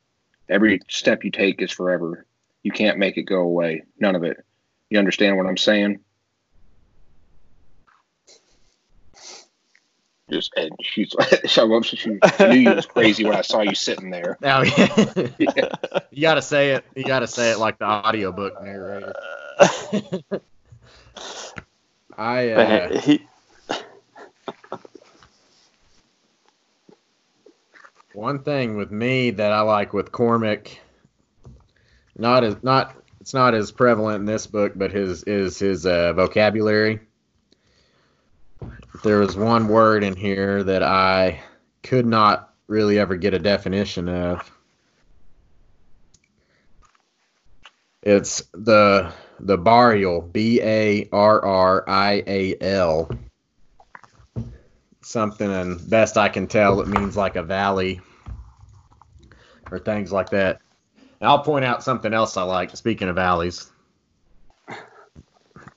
Every 0.49 0.81
step 0.87 1.23
you 1.23 1.31
take 1.31 1.61
is 1.61 1.71
forever. 1.71 2.25
You 2.63 2.71
can't 2.71 2.99
make 2.99 3.17
it 3.17 3.23
go 3.23 3.41
away. 3.41 3.83
None 3.99 4.15
of 4.15 4.23
it. 4.23 4.43
You 4.91 4.99
understand 4.99 5.37
what 5.37 5.47
I'm 5.47 5.57
saying?" 5.57 6.01
Just 10.29 10.51
and 10.55 10.71
she's 10.81 11.15
I 11.57 11.61
love 11.61 11.85
she 11.85 12.19
I 12.21 12.47
knew 12.47 12.59
you 12.59 12.75
was 12.75 12.85
crazy 12.85 13.23
when 13.23 13.35
I 13.35 13.41
saw 13.41 13.61
you 13.61 13.73
sitting 13.73 14.11
there. 14.11 14.37
Oh 14.43 14.63
yeah. 14.63 15.25
Yeah. 15.39 15.69
you 16.11 16.21
gotta 16.21 16.41
say 16.41 16.71
it. 16.71 16.85
You 16.95 17.05
gotta 17.05 17.27
say 17.27 17.51
it 17.51 17.57
like 17.57 17.79
the 17.79 17.85
audiobook 17.85 18.61
narrator. 18.61 19.13
I 22.17 22.49
uh, 22.49 22.89
but 22.89 23.03
he 23.03 23.27
one 28.13 28.43
thing 28.43 28.75
with 28.75 28.91
me 28.91 29.31
that 29.31 29.53
I 29.53 29.61
like 29.61 29.93
with 29.93 30.11
Cormac, 30.11 30.79
not 32.17 32.43
as 32.43 32.61
not 32.61 33.00
it's 33.21 33.35
not 33.35 33.53
as 33.53 33.71
prevalent 33.71 34.21
in 34.21 34.25
this 34.25 34.47
book, 34.47 34.73
but 34.75 34.91
his 34.91 35.23
is 35.23 35.59
his 35.59 35.85
uh, 35.85 36.11
vocabulary. 36.13 36.99
There 39.03 39.19
was 39.19 39.37
one 39.37 39.67
word 39.67 40.03
in 40.03 40.15
here 40.15 40.63
that 40.63 40.81
I 40.81 41.39
could 41.83 42.07
not 42.07 42.51
really 42.67 42.97
ever 42.97 43.15
get 43.15 43.35
a 43.35 43.39
definition 43.39 44.09
of. 44.09 44.51
It's 48.01 48.41
the 48.53 49.13
the 49.39 49.57
barrial, 49.57 50.21
B 50.21 50.59
A 50.59 51.07
R 51.11 51.45
R 51.45 51.85
I 51.87 52.23
A 52.25 52.55
L. 52.59 53.11
Something, 55.01 55.51
and 55.51 55.89
best 55.89 56.17
I 56.17 56.29
can 56.29 56.47
tell, 56.47 56.81
it 56.81 56.87
means 56.87 57.15
like 57.15 57.35
a 57.35 57.43
valley 57.43 58.01
or 59.69 59.77
things 59.77 60.11
like 60.11 60.31
that. 60.31 60.59
And 61.21 61.29
I'll 61.29 61.43
point 61.43 61.63
out 61.63 61.83
something 61.83 62.13
else 62.13 62.35
I 62.35 62.41
like. 62.41 62.75
Speaking 62.75 63.07
of 63.07 63.19
alleys, 63.19 63.71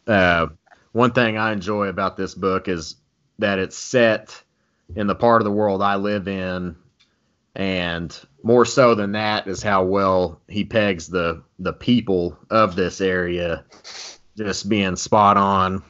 uh, 0.07 0.47
one 0.93 1.13
thing 1.13 1.37
I 1.37 1.53
enjoy 1.53 1.89
about 1.89 2.17
this 2.17 2.35
book 2.35 2.67
is 2.67 2.97
that 3.39 3.59
it's 3.59 3.77
set 3.77 4.43
in 4.97 5.07
the 5.07 5.15
part 5.15 5.43
of 5.43 5.45
the 5.45 5.53
world 5.53 5.83
I 5.83 5.97
live 5.97 6.29
in, 6.29 6.77
and 7.55 8.19
more 8.43 8.65
so 8.65 8.95
than 8.95 9.13
that 9.13 9.47
is 9.47 9.63
how 9.63 9.85
well 9.85 10.41
he 10.49 10.65
pegs 10.65 11.09
the 11.09 11.43
the 11.59 11.75
people 11.75 12.39
of 12.49 12.75
this 12.75 13.03
area, 13.03 13.65
just 14.39 14.67
being 14.67 14.97
spot 14.97 15.37
on. 15.37 15.83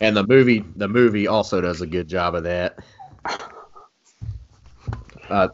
And 0.00 0.16
the 0.16 0.24
movie 0.24 0.64
the 0.76 0.88
movie 0.88 1.26
also 1.26 1.60
does 1.60 1.80
a 1.80 1.88
good 1.88 2.06
job 2.06 2.36
of 2.36 2.44
that. 2.44 2.78
Uh, 5.28 5.48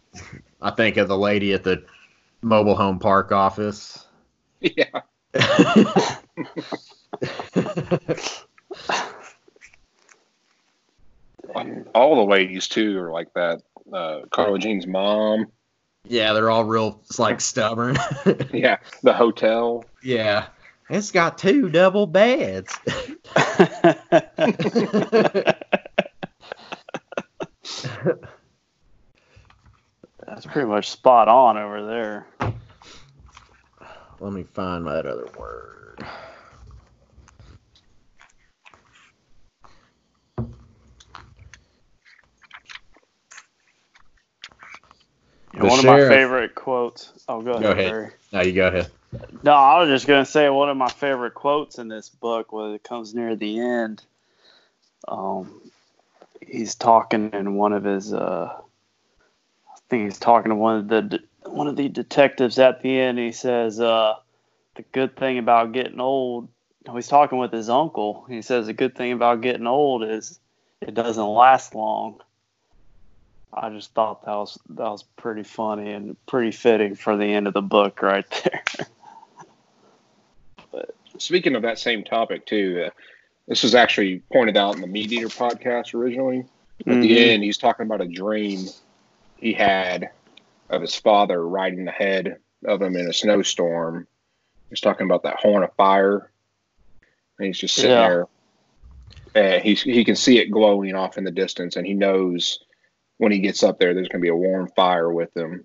I 0.63 0.71
think 0.71 0.97
of 0.97 1.09
the 1.09 1.17
lady 1.17 1.53
at 1.53 1.65
the 1.65 1.85
mobile 2.43 2.77
home 2.77 2.99
park 2.99 3.33
office. 3.33 4.07
Yeah. 4.61 5.03
All 11.95 12.17
the 12.17 12.31
ladies 12.31 12.69
too 12.69 12.99
are 12.99 13.11
like 13.11 13.33
that. 13.35 13.63
Uh, 13.93 14.21
Carla 14.31 14.59
Jean's 14.59 14.87
mom. 14.87 15.47
yeah, 16.05 16.33
they're 16.33 16.51
all 16.51 16.65
real 16.65 17.03
like 17.19 17.41
stubborn. 17.41 17.97
Yeah. 18.53 18.79
The 19.03 19.13
hotel. 19.13 19.85
yeah. 20.03 20.47
It's 20.89 21.13
got 21.13 21.39
two 21.39 21.69
double 21.69 22.07
beds. 22.07 22.77
That's 30.31 30.47
pretty 30.47 30.69
much 30.69 30.89
spot 30.89 31.27
on 31.27 31.59
over 31.59 31.85
there. 31.85 32.27
Let 34.21 34.33
me 34.33 34.45
find 34.45 34.87
that 34.87 35.05
other 35.05 35.29
word. 35.37 36.05
One 45.53 45.79
of 45.81 45.85
my 45.85 45.99
favorite 46.09 46.55
quotes. 46.55 47.13
Oh, 47.29 47.43
go 47.43 47.51
ahead. 47.51 47.63
Go 47.63 47.71
ahead. 47.73 47.91
Barry. 47.91 48.11
Now 48.33 48.43
you 48.43 48.53
go 48.53 48.69
ahead. 48.69 48.89
No, 49.43 49.53
I 49.53 49.81
was 49.81 49.89
just 49.89 50.07
gonna 50.07 50.25
say 50.25 50.49
one 50.49 50.71
of 50.71 50.77
my 50.77 50.89
favorite 50.89 51.35
quotes 51.35 51.79
in 51.79 51.89
this 51.89 52.09
book 52.09 52.53
when 52.53 52.71
it 52.71 52.85
comes 52.85 53.17
near 53.17 53.35
the 53.35 53.59
end. 53.59 54.05
Um, 55.09 55.61
he's 56.47 56.77
talking 56.77 57.31
in 57.33 57.57
one 57.57 57.73
of 57.73 57.83
his. 57.83 58.15
Uh, 58.15 58.61
think 59.91 60.05
he's 60.05 60.19
talking 60.19 60.51
to 60.51 60.57
one 60.57 60.77
of 60.77 60.89
the 60.89 61.21
one 61.45 61.67
of 61.67 61.77
the 61.77 61.89
detectives 61.89 62.59
at 62.59 62.83
the 62.83 62.99
end. 62.99 63.19
He 63.19 63.33
says, 63.33 63.81
uh, 63.81 64.15
"The 64.77 64.83
good 64.93 65.17
thing 65.17 65.39
about 65.39 65.73
getting 65.73 66.01
old." 66.01 66.49
He's 66.95 67.09
talking 67.09 67.39
with 67.39 67.53
his 67.53 67.69
uncle. 67.69 68.25
He 68.29 68.41
says, 68.41 68.67
"The 68.67 68.73
good 68.73 68.95
thing 68.95 69.13
about 69.13 69.43
getting 69.43 69.67
old 69.67 70.05
is 70.05 70.39
it 70.81 70.95
doesn't 70.95 71.27
last 71.27 71.75
long." 71.75 72.21
I 73.53 73.69
just 73.71 73.93
thought 73.95 74.25
that 74.25 74.35
was 74.35 74.59
that 74.71 74.91
was 74.91 75.03
pretty 75.03 75.43
funny 75.43 75.93
and 75.93 76.17
pretty 76.27 76.53
fitting 76.53 76.95
for 76.95 77.17
the 77.17 77.27
end 77.27 77.49
of 77.49 77.55
the 77.55 77.63
book 77.63 78.01
right 78.01 78.25
there. 78.31 78.63
but 80.73 80.95
speaking 81.19 81.57
of 81.57 81.63
that 81.63 81.79
same 81.79 82.05
topic 82.05 82.47
too, 82.47 82.85
uh, 82.87 82.91
this 83.49 83.65
was 83.65 83.75
actually 83.75 84.23
pointed 84.33 84.57
out 84.57 84.77
in 84.77 84.81
the 84.81 84.87
Meat 84.87 85.11
Eater 85.11 85.27
podcast 85.27 85.95
originally. 85.95 86.45
At 86.81 86.87
mm-hmm. 86.87 87.01
the 87.01 87.19
end, 87.19 87.43
he's 87.43 87.59
talking 87.59 87.85
about 87.85 88.01
a 88.01 88.07
dream 88.07 88.69
he 89.41 89.53
had 89.53 90.11
of 90.69 90.83
his 90.83 90.95
father 90.95 91.47
riding 91.47 91.85
the 91.85 91.91
head 91.91 92.37
of 92.65 92.81
him 92.81 92.95
in 92.95 93.09
a 93.09 93.13
snowstorm. 93.13 94.07
He's 94.69 94.81
talking 94.81 95.07
about 95.07 95.23
that 95.25 95.41
horn 95.41 95.65
of 95.65 95.75
fire, 95.75 96.31
and 97.39 97.47
he's 97.47 97.59
just 97.59 97.75
sitting 97.75 97.91
yeah. 97.91 98.09
there. 98.09 98.29
And 99.35 99.63
he's 99.63 99.83
he 99.83 100.05
can 100.05 100.17
see 100.17 100.39
it 100.39 100.51
glowing 100.51 100.95
off 100.95 101.17
in 101.17 101.25
the 101.25 101.31
distance, 101.31 101.77
and 101.77 101.87
he 101.87 101.95
knows 101.95 102.61
when 103.19 103.33
he 103.33 103.39
gets 103.39 103.63
up 103.63 103.79
there, 103.79 103.95
there's 103.95 104.09
going 104.09 104.21
to 104.21 104.25
be 104.25 104.29
a 104.29 104.37
warm 104.37 104.69
fire 104.77 105.13
with 105.13 105.35
him, 105.37 105.65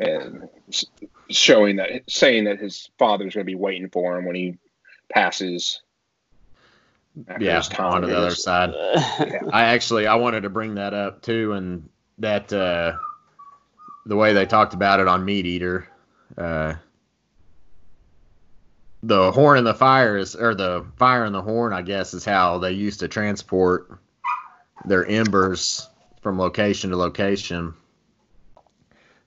and 0.00 0.48
showing 1.30 1.76
that, 1.76 2.02
saying 2.08 2.44
that 2.44 2.58
his 2.58 2.90
father's 2.98 3.34
going 3.34 3.44
to 3.44 3.50
be 3.50 3.54
waiting 3.54 3.88
for 3.90 4.16
him 4.16 4.24
when 4.24 4.36
he 4.36 4.56
passes. 5.08 5.82
Yeah, 7.40 7.62
on 7.78 8.02
to 8.02 8.06
the 8.06 8.16
other 8.16 8.34
side. 8.34 8.70
yeah. 9.20 9.40
I 9.52 9.64
actually 9.64 10.06
I 10.06 10.14
wanted 10.14 10.42
to 10.42 10.50
bring 10.50 10.76
that 10.76 10.94
up 10.94 11.22
too, 11.22 11.52
and 11.52 11.88
that 12.18 12.52
uh, 12.52 12.96
the 14.06 14.16
way 14.16 14.32
they 14.32 14.46
talked 14.46 14.74
about 14.74 15.00
it 15.00 15.08
on 15.08 15.24
Meat 15.24 15.46
Eater, 15.46 15.88
uh, 16.36 16.74
the 19.02 19.30
horn 19.32 19.58
and 19.58 19.66
the 19.66 19.74
fire 19.74 20.16
is, 20.16 20.34
or 20.34 20.54
the 20.54 20.84
fire 20.96 21.24
and 21.24 21.34
the 21.34 21.42
horn, 21.42 21.72
I 21.72 21.82
guess, 21.82 22.14
is 22.14 22.24
how 22.24 22.58
they 22.58 22.72
used 22.72 23.00
to 23.00 23.08
transport 23.08 23.98
their 24.84 25.06
embers 25.06 25.88
from 26.20 26.38
location 26.38 26.90
to 26.90 26.96
location. 26.96 27.74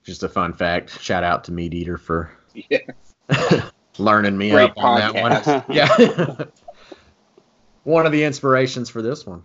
Just 0.04 0.22
a 0.22 0.28
fun 0.28 0.52
fact. 0.52 1.00
Shout 1.00 1.24
out 1.24 1.44
to 1.44 1.52
Meat 1.52 1.74
Eater 1.74 1.96
for 1.96 2.30
yeah. 2.54 2.78
learning 3.98 4.36
me 4.36 4.50
Great 4.50 4.70
up 4.70 4.78
on 4.78 4.98
that 4.98 5.14
one. 5.14 5.64
yeah. 5.74 6.44
one 7.84 8.06
of 8.06 8.12
the 8.12 8.24
inspirations 8.24 8.90
for 8.90 9.00
this 9.00 9.26
one. 9.26 9.42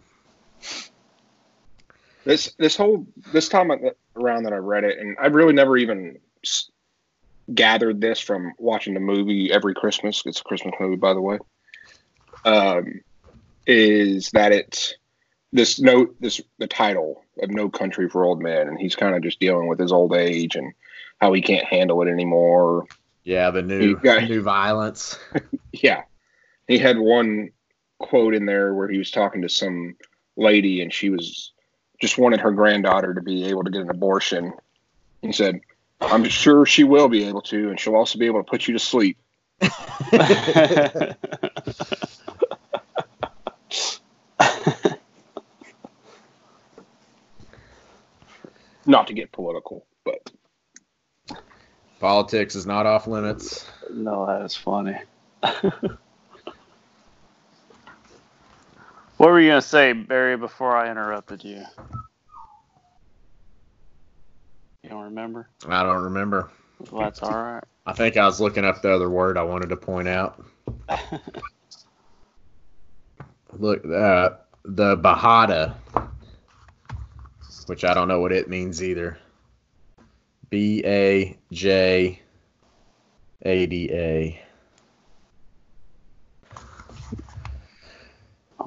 This 2.28 2.54
this 2.60 2.76
whole 2.76 3.08
this 3.32 3.48
time 3.48 3.72
around 4.18 4.44
that 4.44 4.52
I 4.52 4.58
read 4.58 4.84
it, 4.84 5.00
and 5.00 5.16
I 5.18 5.28
really 5.28 5.54
never 5.54 5.78
even 5.78 6.20
gathered 7.56 8.02
this 8.02 8.20
from 8.20 8.52
watching 8.58 8.94
the 8.94 9.00
movie 9.00 9.50
every 9.50 9.74
Christmas. 9.74 10.24
It's 10.26 10.42
a 10.42 10.44
Christmas 10.44 10.76
movie, 10.78 10.98
by 10.98 11.14
the 11.14 11.22
way. 11.22 11.40
Um, 12.44 13.00
is 13.66 14.30
that 14.32 14.52
it's 14.52 14.94
this 15.54 15.80
note 15.80 16.18
this 16.20 16.42
the 16.58 16.68
title 16.68 17.24
of 17.42 17.50
No 17.50 17.70
Country 17.70 18.10
for 18.10 18.26
Old 18.26 18.42
Men, 18.42 18.68
and 18.68 18.78
he's 18.78 18.98
kind 18.98 19.16
of 19.16 19.24
just 19.24 19.40
dealing 19.40 19.68
with 19.68 19.80
his 19.80 19.94
old 19.94 20.14
age 20.14 20.58
and 20.58 20.74
how 21.22 21.32
he 21.32 21.42
can't 21.42 21.66
handle 21.66 22.02
it 22.02 22.10
anymore. 22.10 22.88
Yeah, 23.24 23.52
the 23.52 23.62
new 23.62 23.96
got, 23.96 24.28
new 24.28 24.42
violence. 24.42 25.18
yeah, 25.72 26.02
he 26.68 26.78
had 26.78 26.98
one 26.98 27.52
quote 28.00 28.34
in 28.34 28.46
there 28.46 28.74
where 28.74 28.90
he 28.90 28.98
was 28.98 29.12
talking 29.12 29.44
to 29.44 29.50
some 29.50 29.96
lady, 30.36 30.82
and 30.82 30.94
she 30.94 31.10
was 31.10 31.54
just 32.00 32.18
wanted 32.18 32.40
her 32.42 32.52
granddaughter 32.52 33.14
to 33.14 33.22
be 33.22 33.46
able 33.46 33.64
to 33.64 33.72
get 33.72 33.82
an 33.82 33.90
abortion. 33.90 34.54
He 35.22 35.32
said, 35.32 35.62
"I'm 36.02 36.24
sure 36.26 36.66
she 36.66 36.84
will 36.84 37.10
be 37.10 37.26
able 37.26 37.42
to, 37.44 37.70
and 37.70 37.80
she'll 37.80 37.96
also 37.96 38.20
be 38.20 38.26
able 38.26 38.44
to 38.44 38.50
put 38.50 38.68
you 38.68 38.74
to 38.74 38.80
sleep." 38.80 39.18
not 48.86 49.08
to 49.08 49.14
get 49.14 49.32
political, 49.32 49.86
but 50.06 50.32
politics 52.00 52.56
is 52.56 52.66
not 52.66 52.86
off 52.86 53.08
limits. 53.08 53.66
No, 53.92 54.26
that 54.28 54.44
is 54.44 54.56
funny. 54.56 54.98
what 59.18 59.30
were 59.30 59.40
you 59.40 59.50
gonna 59.50 59.62
say, 59.62 59.94
Barry? 59.94 60.38
Before 60.38 60.76
I 60.76 60.90
interrupted 60.90 61.44
you, 61.44 61.64
you 64.84 64.90
don't 64.90 65.04
remember? 65.04 65.50
I 65.68 65.84
don't 65.84 66.04
remember. 66.04 66.52
Well, 66.92 67.04
that's 67.04 67.22
all 67.24 67.34
right. 67.34 67.64
I 67.86 67.94
think 67.94 68.18
I 68.18 68.26
was 68.26 68.42
looking 68.42 68.66
up 68.66 68.82
the 68.82 68.94
other 68.94 69.10
word 69.10 69.38
I 69.38 69.44
wanted 69.44 69.70
to 69.70 69.78
point 69.78 70.08
out. 70.08 70.44
Look, 73.58 73.86
uh, 73.86 74.32
the 74.66 74.98
Bajada, 74.98 75.76
which 77.68 77.86
I 77.86 77.94
don't 77.94 78.08
know 78.08 78.20
what 78.20 78.32
it 78.32 78.50
means 78.50 78.84
either. 78.84 79.18
B 80.50 80.84
A 80.86 81.38
J 81.52 82.22
A 83.44 83.66
D 83.66 83.90
A. 83.92 84.47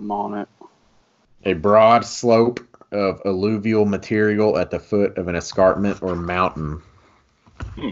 I'm 0.01 0.11
on 0.11 0.39
it. 0.39 0.49
A 1.45 1.53
broad 1.53 2.07
slope 2.07 2.61
of 2.91 3.21
alluvial 3.27 3.85
material 3.85 4.57
at 4.57 4.71
the 4.71 4.79
foot 4.79 5.19
of 5.19 5.29
an 5.29 5.37
escarpment 5.37 6.03
or 6.03 6.17
mountain. 6.17 6.81
Hmm. 7.75 7.91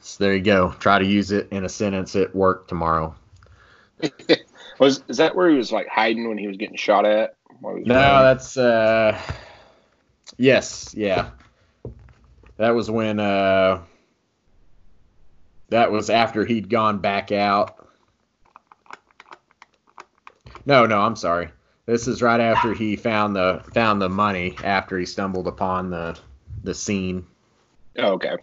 So 0.00 0.24
there 0.24 0.34
you 0.34 0.42
go. 0.42 0.74
Try 0.78 0.98
to 0.98 1.04
use 1.04 1.32
it 1.32 1.48
in 1.50 1.66
a 1.66 1.68
sentence 1.68 2.16
at 2.16 2.34
work 2.34 2.66
tomorrow. 2.66 3.14
was 4.78 5.02
is 5.06 5.18
that 5.18 5.36
where 5.36 5.50
he 5.50 5.56
was 5.56 5.70
like 5.70 5.86
hiding 5.88 6.28
when 6.28 6.38
he 6.38 6.46
was 6.46 6.56
getting 6.56 6.76
shot 6.76 7.04
at? 7.04 7.36
no, 7.60 8.22
that's 8.22 8.56
uh, 8.56 9.20
yes, 10.38 10.94
yeah. 10.96 11.30
That 12.56 12.70
was 12.70 12.90
when 12.90 13.20
uh, 13.20 13.82
that 15.68 15.92
was 15.92 16.08
after 16.08 16.46
he'd 16.46 16.70
gone 16.70 16.98
back 16.98 17.32
out. 17.32 17.75
No, 20.66 20.84
no, 20.84 21.00
I'm 21.00 21.16
sorry. 21.16 21.48
This 21.86 22.08
is 22.08 22.20
right 22.20 22.40
after 22.40 22.74
he 22.74 22.96
found 22.96 23.36
the 23.36 23.62
found 23.72 24.02
the 24.02 24.08
money 24.08 24.58
after 24.64 24.98
he 24.98 25.06
stumbled 25.06 25.46
upon 25.46 25.90
the 25.90 26.18
the 26.64 26.74
scene. 26.74 27.24
Oh, 27.98 28.14
okay. 28.14 28.34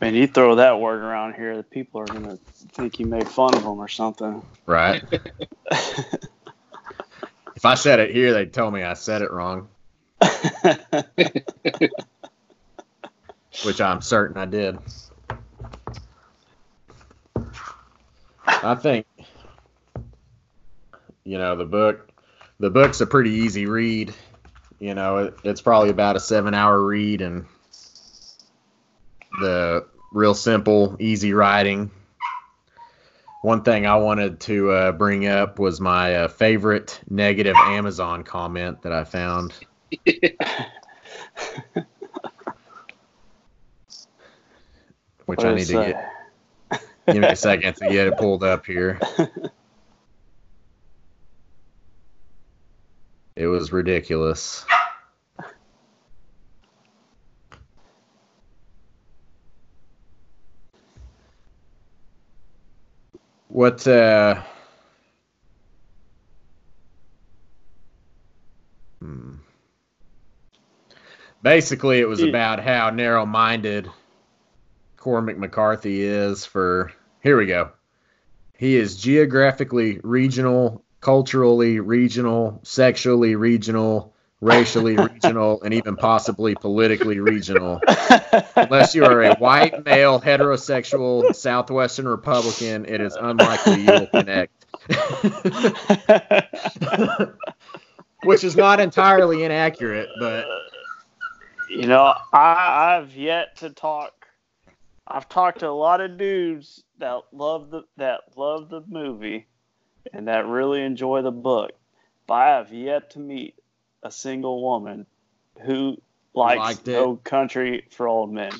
Man, 0.00 0.14
you 0.14 0.26
throw 0.26 0.56
that 0.56 0.80
word 0.80 1.02
around 1.02 1.34
here, 1.34 1.56
the 1.56 1.62
people 1.62 2.00
are 2.00 2.06
gonna 2.06 2.38
think 2.72 2.98
you 2.98 3.06
made 3.06 3.28
fun 3.28 3.54
of 3.54 3.62
them 3.62 3.78
or 3.78 3.88
something. 3.88 4.42
Right. 4.66 5.02
if 5.70 6.18
I 7.64 7.74
said 7.74 8.00
it 8.00 8.10
here, 8.10 8.32
they'd 8.32 8.52
tell 8.52 8.70
me 8.70 8.82
I 8.82 8.94
said 8.94 9.22
it 9.22 9.30
wrong. 9.30 9.68
Which 13.64 13.80
I'm 13.80 14.00
certain 14.00 14.36
I 14.38 14.46
did. 14.46 14.78
I 18.64 18.74
think 18.74 19.06
you 21.24 21.38
know 21.38 21.56
the 21.56 21.64
book 21.64 22.10
the 22.58 22.70
book's 22.70 23.00
a 23.00 23.06
pretty 23.06 23.30
easy 23.30 23.66
read. 23.66 24.14
You 24.78 24.94
know, 24.94 25.18
it, 25.18 25.34
it's 25.44 25.60
probably 25.60 25.90
about 25.90 26.16
a 26.16 26.18
7-hour 26.18 26.82
read 26.82 27.20
and 27.20 27.46
the 29.40 29.86
real 30.12 30.34
simple, 30.34 30.96
easy 30.98 31.32
writing. 31.32 31.90
One 33.42 33.62
thing 33.62 33.86
I 33.86 33.96
wanted 33.96 34.40
to 34.40 34.70
uh, 34.70 34.92
bring 34.92 35.26
up 35.26 35.58
was 35.58 35.80
my 35.80 36.14
uh, 36.14 36.28
favorite 36.28 37.00
negative 37.08 37.56
Amazon 37.56 38.24
comment 38.24 38.82
that 38.82 38.92
I 38.92 39.04
found. 39.04 39.52
Which 40.04 40.28
what 45.26 45.46
I 45.46 45.54
need 45.54 45.66
to 45.66 45.72
get. 45.72 46.13
Give 47.06 47.20
me 47.22 47.28
a 47.28 47.36
second 47.36 47.76
to 47.76 47.88
get 47.90 48.06
it 48.06 48.16
pulled 48.16 48.42
up 48.42 48.64
here. 48.66 48.98
It 53.36 53.46
was 53.46 53.72
ridiculous. 53.72 54.64
What 63.48 63.86
uh 63.86 64.42
hmm. 69.00 69.34
Basically 71.42 72.00
it 72.00 72.08
was 72.08 72.22
about 72.22 72.60
how 72.60 72.90
narrow-minded 72.90 73.90
Cormac 75.04 75.36
McCarthy 75.36 76.02
is 76.02 76.46
for 76.46 76.90
here 77.22 77.36
we 77.36 77.44
go. 77.44 77.72
He 78.56 78.76
is 78.76 78.96
geographically 78.96 80.00
regional, 80.02 80.82
culturally 81.02 81.78
regional, 81.78 82.60
sexually 82.62 83.36
regional, 83.36 84.14
racially 84.40 84.96
regional, 84.96 85.62
and 85.62 85.74
even 85.74 85.96
possibly 85.96 86.54
politically 86.54 87.20
regional. 87.20 87.82
Unless 88.56 88.94
you 88.94 89.04
are 89.04 89.22
a 89.24 89.34
white 89.34 89.84
male 89.84 90.18
heterosexual 90.18 91.34
Southwestern 91.34 92.08
Republican, 92.08 92.86
it 92.86 93.02
is 93.02 93.14
unlikely 93.14 93.82
you 93.82 93.92
will 93.92 94.06
connect. 94.06 94.64
Which 98.24 98.42
is 98.42 98.56
not 98.56 98.80
entirely 98.80 99.44
inaccurate, 99.44 100.08
but 100.18 100.46
You 101.68 101.88
know, 101.88 102.14
I, 102.32 102.96
I've 102.96 103.14
yet 103.14 103.56
to 103.56 103.68
talk. 103.68 104.23
I've 105.06 105.28
talked 105.28 105.60
to 105.60 105.68
a 105.68 105.70
lot 105.70 106.00
of 106.00 106.16
dudes 106.16 106.82
that 106.98 107.22
love 107.32 107.70
the 107.70 107.82
that 107.96 108.20
love 108.36 108.70
the 108.70 108.82
movie 108.88 109.46
and 110.12 110.28
that 110.28 110.46
really 110.46 110.82
enjoy 110.82 111.22
the 111.22 111.30
book, 111.30 111.72
but 112.26 112.34
I 112.34 112.56
have 112.56 112.72
yet 112.72 113.10
to 113.10 113.18
meet 113.18 113.54
a 114.02 114.10
single 114.10 114.62
woman 114.62 115.06
who 115.62 116.00
likes 116.34 116.58
Liked 116.58 116.88
it. 116.88 116.92
No 116.92 117.16
Country 117.16 117.86
for 117.90 118.08
Old 118.08 118.32
Men, 118.32 118.52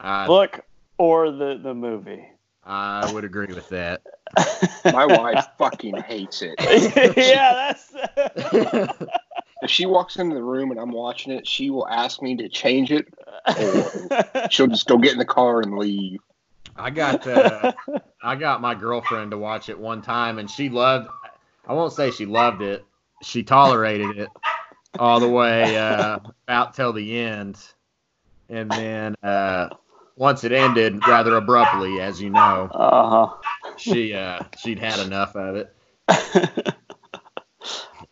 I, 0.00 0.26
book 0.26 0.60
or 0.98 1.30
the 1.30 1.58
the 1.62 1.74
movie. 1.74 2.28
I 2.64 3.12
would 3.12 3.24
agree 3.24 3.52
with 3.52 3.68
that. 3.70 4.02
My 4.84 5.06
wife 5.06 5.46
fucking 5.58 5.96
hates 6.02 6.42
it. 6.42 6.54
yeah, 7.16 7.74
that's. 8.14 8.98
If 9.62 9.70
she 9.70 9.86
walks 9.86 10.16
into 10.16 10.34
the 10.34 10.42
room 10.42 10.72
and 10.72 10.80
I'm 10.80 10.90
watching 10.90 11.32
it, 11.32 11.46
she 11.46 11.70
will 11.70 11.86
ask 11.86 12.20
me 12.20 12.36
to 12.36 12.48
change 12.48 12.90
it. 12.90 13.06
Or 13.58 14.48
she'll 14.50 14.66
just 14.66 14.88
go 14.88 14.98
get 14.98 15.12
in 15.12 15.18
the 15.18 15.24
car 15.24 15.60
and 15.60 15.78
leave. 15.78 16.20
I 16.76 16.90
got 16.90 17.26
uh, 17.26 17.72
I 18.22 18.36
got 18.36 18.60
my 18.60 18.74
girlfriend 18.74 19.30
to 19.30 19.38
watch 19.38 19.68
it 19.68 19.78
one 19.78 20.02
time, 20.02 20.38
and 20.38 20.50
she 20.50 20.68
loved. 20.68 21.08
I 21.66 21.74
won't 21.74 21.92
say 21.92 22.10
she 22.10 22.26
loved 22.26 22.62
it. 22.62 22.84
She 23.22 23.44
tolerated 23.44 24.18
it 24.18 24.28
all 24.98 25.20
the 25.20 25.28
way 25.28 25.76
uh, 25.76 26.18
out 26.48 26.74
till 26.74 26.92
the 26.92 27.18
end, 27.20 27.58
and 28.48 28.70
then 28.70 29.14
uh, 29.22 29.68
once 30.16 30.44
it 30.44 30.52
ended 30.52 31.06
rather 31.06 31.36
abruptly, 31.36 32.00
as 32.00 32.20
you 32.20 32.30
know, 32.30 32.68
uh 32.72 33.28
she 33.76 34.14
uh, 34.14 34.40
she'd 34.58 34.78
had 34.78 34.98
enough 35.00 35.36
of 35.36 35.56
it. 35.56 35.74
huh. 36.08 36.72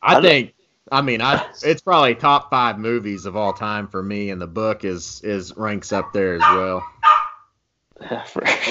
I 0.03 0.21
think. 0.21 0.55
I 0.91 1.03
mean, 1.03 1.21
I 1.23 1.47
it's 1.63 1.83
probably 1.83 2.15
top 2.15 2.51
five 2.51 2.79
movies 2.79 3.27
of 3.27 3.37
all 3.37 3.53
time 3.53 3.89
for 3.89 4.03
me, 4.03 4.31
and 4.31 4.41
the 4.41 4.47
book 4.47 4.85
is 4.85 5.21
is 5.23 5.57
ranks 5.57 5.93
up 5.93 6.13
there 6.13 6.35
as 6.35 6.41
well. 6.41 6.85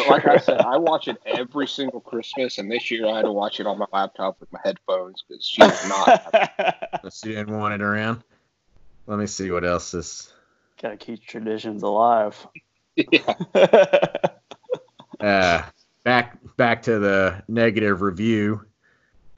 Like 0.10 0.26
I 0.26 0.38
said, 0.38 0.60
I 0.62 0.78
watch 0.78 1.08
it 1.08 1.18
every 1.24 1.68
single 1.68 2.00
Christmas, 2.00 2.58
and 2.58 2.72
this 2.72 2.90
year 2.90 3.06
I 3.06 3.18
had 3.18 3.26
to 3.26 3.32
watch 3.32 3.60
it 3.60 3.68
on 3.68 3.78
my 3.78 3.86
laptop 3.94 4.40
with 4.40 4.52
my 4.52 4.60
headphones 4.64 5.24
because 5.28 5.46
she 5.46 5.62
was 5.62 5.88
not. 5.88 7.12
She 7.14 7.30
didn't 7.30 7.56
want 7.56 7.76
it 7.76 7.82
around. 7.84 8.24
Let 9.06 9.20
me 9.20 9.28
see 9.28 9.52
what 9.52 9.64
else 9.64 9.94
is. 9.94 10.34
Gotta 10.82 10.98
keep 10.98 11.24
traditions 11.24 11.84
alive. 11.84 12.44
yeah. 12.96 13.36
Uh, 15.20 15.62
back 16.04 16.40
back 16.58 16.82
to 16.84 16.98
the 16.98 17.44
negative 17.48 18.02
review. 18.02 18.66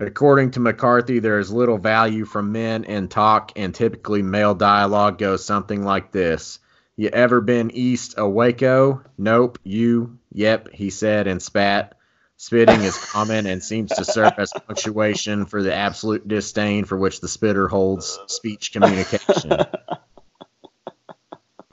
According 0.01 0.51
to 0.51 0.59
McCarthy, 0.59 1.19
there 1.19 1.37
is 1.37 1.51
little 1.51 1.77
value 1.77 2.25
from 2.25 2.51
men 2.51 2.85
in 2.85 3.07
talk, 3.07 3.51
and 3.55 3.73
typically 3.73 4.23
male 4.23 4.55
dialogue 4.55 5.19
goes 5.19 5.45
something 5.45 5.83
like 5.83 6.11
this. 6.11 6.57
You 6.95 7.09
ever 7.09 7.39
been 7.39 7.69
east 7.69 8.15
of 8.15 8.31
Waco? 8.31 9.03
Nope. 9.19 9.59
You? 9.63 10.17
Yep, 10.33 10.69
he 10.73 10.89
said 10.89 11.27
and 11.27 11.39
spat. 11.39 11.93
Spitting 12.37 12.81
is 12.81 12.97
common 12.97 13.45
and 13.45 13.63
seems 13.63 13.91
to 13.91 14.03
serve 14.03 14.33
as 14.39 14.51
punctuation 14.65 15.45
for 15.45 15.61
the 15.61 15.75
absolute 15.75 16.27
disdain 16.27 16.85
for 16.85 16.97
which 16.97 17.21
the 17.21 17.27
spitter 17.27 17.67
holds 17.67 18.17
speech 18.25 18.73
communication. 18.73 19.51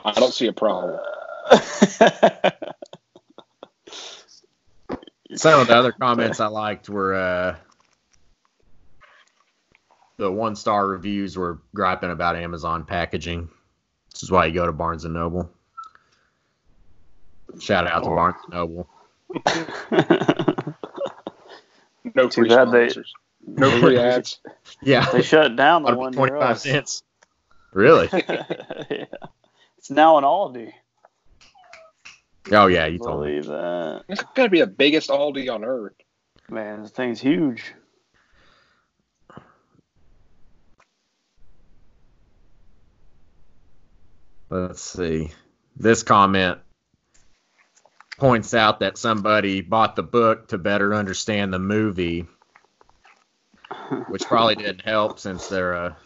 I 0.04 0.12
don't 0.12 0.34
see 0.34 0.48
a 0.48 0.52
problem. 0.52 1.00
Some 5.34 5.60
of 5.60 5.68
the 5.68 5.76
other 5.76 5.92
comments 5.92 6.40
I 6.40 6.48
liked 6.48 6.90
were 6.90 7.14
uh, 7.14 7.56
the 10.18 10.30
one 10.30 10.54
star 10.56 10.86
reviews 10.86 11.36
were 11.38 11.60
griping 11.74 12.10
about 12.10 12.36
Amazon 12.36 12.84
packaging. 12.84 13.48
This 14.12 14.22
is 14.24 14.30
why 14.30 14.46
you 14.46 14.52
go 14.54 14.66
to 14.66 14.72
Barnes 14.72 15.04
and 15.04 15.14
Noble. 15.14 15.50
Shout 17.58 17.86
out 17.86 18.04
to 18.04 18.10
Oh. 18.10 18.14
Barnes 18.14 18.36
and 18.44 18.54
Noble. 18.54 18.88
No 22.14 22.28
free 22.30 22.48
bad 22.48 22.70
they- 22.70 22.88
sponsors. 22.88 23.12
No 23.46 23.80
free 23.80 23.98
ads. 23.98 24.40
Yeah, 24.82 25.08
they 25.10 25.22
shut 25.22 25.56
down 25.56 25.82
the 25.82 25.88
Oughta 25.88 25.96
be 25.96 26.00
one 26.00 26.12
near 26.12 26.38
25 26.38 26.58
cents. 26.58 27.02
Really? 27.72 28.08
yeah. 28.12 29.04
It's 29.78 29.90
now 29.90 30.18
an 30.18 30.24
Aldi. 30.24 30.72
Oh 32.50 32.66
yeah, 32.66 32.86
you 32.86 32.98
told 32.98 33.24
me. 33.24 33.30
Believe 33.40 33.46
that. 33.46 34.04
It's 34.08 34.22
got 34.34 34.44
to 34.44 34.48
be 34.50 34.60
the 34.60 34.66
biggest 34.66 35.10
Aldi 35.10 35.52
on 35.52 35.64
earth. 35.64 35.94
Man, 36.50 36.82
this 36.82 36.90
thing's 36.92 37.20
huge. 37.20 37.74
Let's 44.50 44.82
see. 44.82 45.30
This 45.76 46.02
comment 46.02 46.58
points 48.18 48.54
out 48.54 48.80
that 48.80 48.98
somebody 48.98 49.60
bought 49.60 49.94
the 49.94 50.02
book 50.02 50.48
to 50.48 50.58
better 50.58 50.94
understand 50.94 51.52
the 51.52 51.58
movie, 51.58 52.26
which 54.08 54.24
probably 54.24 54.56
didn't 54.56 54.84
help 54.84 55.18
since 55.18 55.48
they're 55.48 55.74
a 55.74 55.96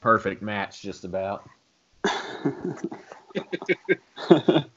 perfect 0.00 0.42
match 0.42 0.80
just 0.80 1.04
about. 1.04 1.48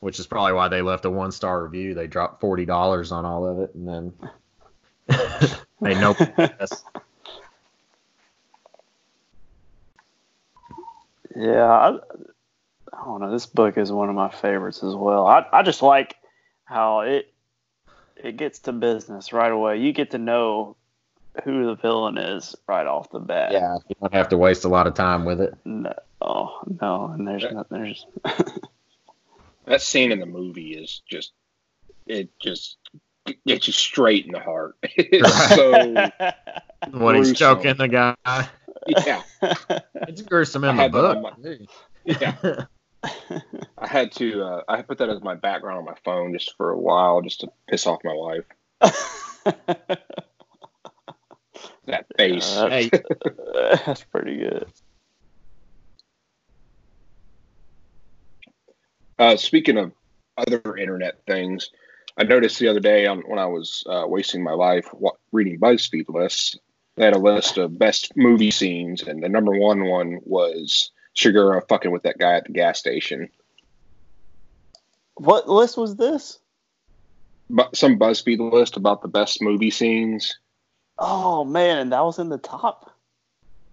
Which 0.00 0.20
is 0.20 0.28
probably 0.28 0.52
why 0.52 0.68
they 0.68 0.80
left 0.80 1.04
a 1.04 1.10
one 1.10 1.32
star 1.32 1.64
review. 1.64 1.92
They 1.92 2.06
dropped 2.06 2.40
forty 2.40 2.64
dollars 2.64 3.10
on 3.10 3.24
all 3.24 3.44
of 3.44 3.58
it 3.58 3.74
and 3.74 3.88
then 3.88 4.12
they 5.80 5.94
know 5.94 6.14
Yeah, 11.38 11.64
I, 11.64 11.88
I 12.92 13.04
don't 13.04 13.20
know. 13.20 13.30
This 13.30 13.46
book 13.46 13.78
is 13.78 13.92
one 13.92 14.08
of 14.08 14.14
my 14.14 14.28
favorites 14.28 14.82
as 14.82 14.94
well. 14.94 15.26
I, 15.26 15.46
I 15.52 15.62
just 15.62 15.82
like 15.82 16.16
how 16.64 17.00
it 17.00 17.32
it 18.16 18.36
gets 18.36 18.58
to 18.60 18.72
business 18.72 19.32
right 19.32 19.52
away. 19.52 19.78
You 19.78 19.92
get 19.92 20.10
to 20.10 20.18
know 20.18 20.76
who 21.44 21.66
the 21.66 21.76
villain 21.76 22.18
is 22.18 22.56
right 22.66 22.86
off 22.86 23.10
the 23.10 23.20
bat. 23.20 23.52
Yeah, 23.52 23.76
you 23.88 23.94
don't 24.00 24.12
have 24.12 24.28
to 24.30 24.36
waste 24.36 24.64
a 24.64 24.68
lot 24.68 24.88
of 24.88 24.94
time 24.94 25.24
with 25.24 25.40
it. 25.40 25.54
No, 25.64 25.94
oh 26.20 26.60
no, 26.80 27.06
and 27.06 27.26
there's 27.26 27.44
not 27.52 27.68
there's 27.70 28.04
That 29.68 29.82
scene 29.82 30.12
in 30.12 30.18
the 30.18 30.26
movie 30.26 30.72
is 30.72 31.02
just, 31.06 31.32
it 32.06 32.30
just 32.40 32.78
gets 33.46 33.66
you 33.66 33.74
straight 33.74 34.24
in 34.24 34.32
the 34.32 34.40
heart. 34.40 34.76
It's 34.82 35.54
so, 35.54 36.10
When 36.90 37.16
he's 37.16 37.38
choking 37.38 37.76
the 37.76 37.88
guy. 37.88 38.48
Yeah. 38.88 39.22
It's 40.08 40.22
gruesome 40.22 40.64
in 40.64 40.70
I 40.70 40.72
the 40.72 40.82
had 40.82 40.92
that 40.92 41.22
book. 41.22 41.58
Yeah. 42.04 42.64
I 43.78 43.86
had 43.86 44.12
to, 44.12 44.42
uh, 44.42 44.62
I 44.68 44.82
put 44.82 44.98
that 44.98 45.08
as 45.08 45.22
my 45.22 45.34
background 45.34 45.78
on 45.78 45.84
my 45.84 45.96
phone 46.04 46.32
just 46.32 46.56
for 46.56 46.70
a 46.70 46.78
while, 46.78 47.22
just 47.22 47.40
to 47.40 47.48
piss 47.68 47.86
off 47.86 48.00
my 48.04 48.14
wife. 48.14 48.44
That 51.88 52.04
face. 52.18 52.54
Uh, 52.54 52.68
hey, 52.68 52.90
That's 53.86 54.04
pretty 54.04 54.36
good. 54.36 54.66
Uh, 59.18 59.36
speaking 59.38 59.78
of 59.78 59.92
other 60.36 60.76
internet 60.76 61.24
things, 61.26 61.70
I 62.18 62.24
noticed 62.24 62.58
the 62.58 62.68
other 62.68 62.78
day 62.78 63.06
on 63.06 63.20
when 63.20 63.38
I 63.38 63.46
was 63.46 63.82
uh, 63.86 64.04
wasting 64.06 64.44
my 64.44 64.52
life 64.52 64.86
reading 65.32 65.58
BuzzFeed 65.58 66.10
lists, 66.10 66.58
they 66.98 67.04
had 67.04 67.14
a 67.14 67.18
list 67.18 67.58
of 67.58 67.78
best 67.78 68.16
movie 68.16 68.50
scenes, 68.50 69.02
and 69.02 69.22
the 69.22 69.28
number 69.28 69.52
one 69.52 69.84
one 69.84 70.18
was 70.24 70.90
Chigurh 71.16 71.66
fucking 71.68 71.90
with 71.90 72.02
that 72.02 72.18
guy 72.18 72.34
at 72.34 72.44
the 72.44 72.52
gas 72.52 72.78
station. 72.78 73.28
What 75.14 75.48
list 75.48 75.76
was 75.76 75.96
this? 75.96 76.38
But 77.50 77.76
some 77.76 77.98
BuzzFeed 77.98 78.52
list 78.52 78.76
about 78.76 79.02
the 79.02 79.08
best 79.08 79.40
movie 79.40 79.70
scenes. 79.70 80.38
Oh 80.98 81.44
man, 81.44 81.78
and 81.78 81.92
that 81.92 82.04
was 82.04 82.18
in 82.18 82.28
the 82.28 82.38
top. 82.38 82.92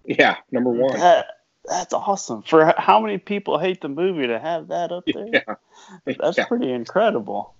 Yeah, 0.04 0.36
number 0.52 0.70
one. 0.70 0.98
That 0.98 1.26
that's 1.64 1.92
awesome. 1.92 2.42
For 2.42 2.72
how 2.78 3.00
many 3.00 3.18
people 3.18 3.58
hate 3.58 3.80
the 3.80 3.88
movie 3.88 4.28
to 4.28 4.38
have 4.38 4.68
that 4.68 4.92
up 4.92 5.04
there? 5.12 5.26
Yeah. 5.32 5.54
That's 6.18 6.38
Yeah. 6.38 6.46
pretty 6.46 6.70
incredible. 6.70 7.54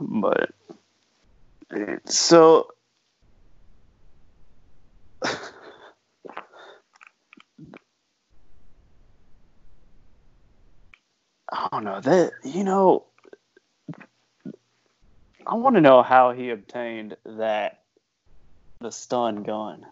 But 0.00 0.50
so 2.06 2.68
I 11.52 11.68
don't 11.72 11.84
know 11.84 11.89
that 12.02 12.32
you 12.44 12.64
know 12.64 13.04
I 15.46 15.54
want 15.54 15.76
to 15.76 15.80
know 15.80 16.02
how 16.02 16.32
he 16.32 16.50
obtained 16.50 17.16
that 17.24 17.82
the 18.80 18.90
stun 18.90 19.42
gun. 19.42 19.86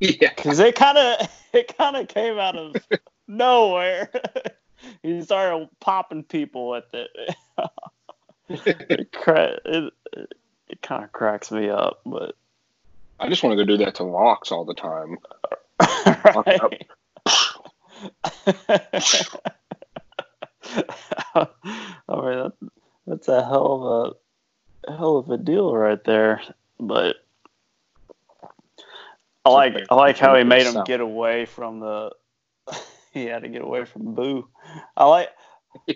Yeah. 0.00 0.30
because 0.34 0.58
it 0.58 0.74
kind 0.74 0.98
of 0.98 1.28
it 1.52 1.76
kind 1.76 1.96
of 1.96 2.08
came 2.08 2.38
out 2.38 2.56
of 2.56 2.74
nowhere. 3.28 4.10
he 5.02 5.22
started 5.22 5.68
popping 5.80 6.24
people 6.24 6.68
with 6.70 6.92
it. 6.92 7.10
it, 8.48 9.12
cra- 9.12 9.58
it, 9.64 9.92
it 10.68 10.82
kind 10.82 11.04
of 11.04 11.12
cracks 11.12 11.50
me 11.50 11.68
up, 11.68 12.00
but 12.04 12.36
I 13.18 13.28
just 13.28 13.42
want 13.42 13.56
to 13.56 13.64
go 13.64 13.66
do 13.66 13.84
that 13.84 13.96
to 13.96 14.04
locks 14.04 14.50
all 14.52 14.64
the 14.64 14.74
time. 14.74 15.18
right. 16.46 16.86
I 21.34 21.46
mean, 22.08 22.38
that, 22.38 22.52
that's 23.06 23.28
a 23.28 23.44
hell 23.44 24.16
of 24.86 24.92
a 24.92 24.96
hell 24.96 25.16
of 25.16 25.30
a 25.30 25.38
deal 25.38 25.74
right 25.74 26.02
there. 26.04 26.42
But 26.78 27.16
I 29.44 29.50
like 29.50 29.74
I 29.90 29.94
like 29.94 30.18
how 30.18 30.36
he 30.36 30.44
made 30.44 30.66
him 30.66 30.84
get 30.84 31.00
away 31.00 31.46
from 31.46 31.80
the. 31.80 32.12
he 33.12 33.26
had 33.26 33.42
to 33.42 33.48
get 33.48 33.62
away 33.62 33.84
from 33.84 34.14
Boo. 34.14 34.48
I 34.96 35.06
like 35.06 35.30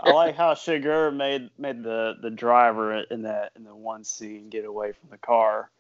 I 0.01 0.11
like 0.11 0.37
how 0.37 0.55
Chigurh 0.55 1.15
made 1.15 1.51
made 1.59 1.83
the 1.83 2.15
the 2.21 2.31
driver 2.31 2.95
in 2.99 3.23
that 3.23 3.53
in 3.57 3.65
the 3.65 3.75
one 3.75 4.05
scene 4.05 4.49
get 4.49 4.65
away 4.65 4.93
from 4.93 5.11
the 5.11 5.19
car. 5.19 5.71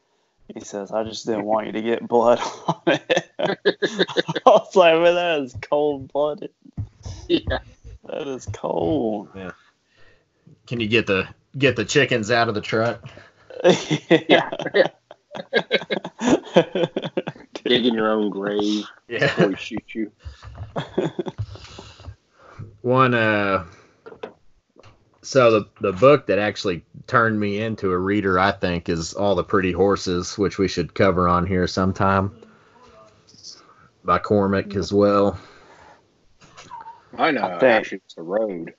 He 0.55 0.61
says, 0.61 0.93
"I 0.93 1.03
just 1.03 1.27
didn't 1.27 1.45
want 1.45 1.67
you 1.67 1.73
to 1.73 1.83
get 1.83 2.07
blood 2.07 2.39
on 2.69 2.81
it." 2.87 3.31
I 3.39 3.57
was 4.47 4.77
like, 4.77 4.95
"Man, 5.01 5.15
that 5.17 5.41
is 5.41 5.57
cold 5.61 6.13
blooded. 6.13 6.51
Yeah. 7.29 7.59
That 8.09 8.27
is 8.29 8.47
cold." 8.53 9.29
Yeah. 9.35 9.51
Can 10.67 10.81
you 10.81 10.89
get 10.89 11.07
the 11.07 11.29
get 11.57 11.77
the 11.77 11.85
chickens 11.85 12.31
out 12.31 12.49
of 12.49 12.55
the 12.55 12.61
truck? 12.61 13.03
yeah. 14.29 14.51
Dig 17.65 17.87
in 17.87 17.95
your 17.95 18.11
own 18.11 18.31
grave 18.31 18.85
before 19.07 19.29
Yeah. 19.45 19.47
we 19.47 19.57
shoot 19.57 19.85
you. 19.95 20.13
One 22.83 23.15
uh 23.15 23.65
so 25.23 25.51
the 25.51 25.69
the 25.81 25.93
book 25.93 26.27
that 26.27 26.39
actually 26.39 26.85
turned 27.07 27.39
me 27.41 27.61
into 27.61 27.91
a 27.91 27.99
reader, 27.99 28.39
I 28.39 28.53
think, 28.53 28.89
is 28.89 29.13
All 29.15 29.35
the 29.35 29.43
Pretty 29.45 29.73
Horses, 29.73 30.39
which 30.39 30.59
we 30.59 30.69
should 30.69 30.95
cover 30.95 31.27
on 31.29 31.47
here 31.47 31.67
sometime. 31.67 32.31
By 34.05 34.19
Cormac 34.19 34.77
as 34.77 34.93
well. 34.93 35.37
Mine 37.19 37.39
I 37.39 37.43
uh, 37.43 37.59
think- 37.59 37.63
actually 37.73 38.01
it's 38.05 38.15
the 38.15 38.23
road. 38.23 38.75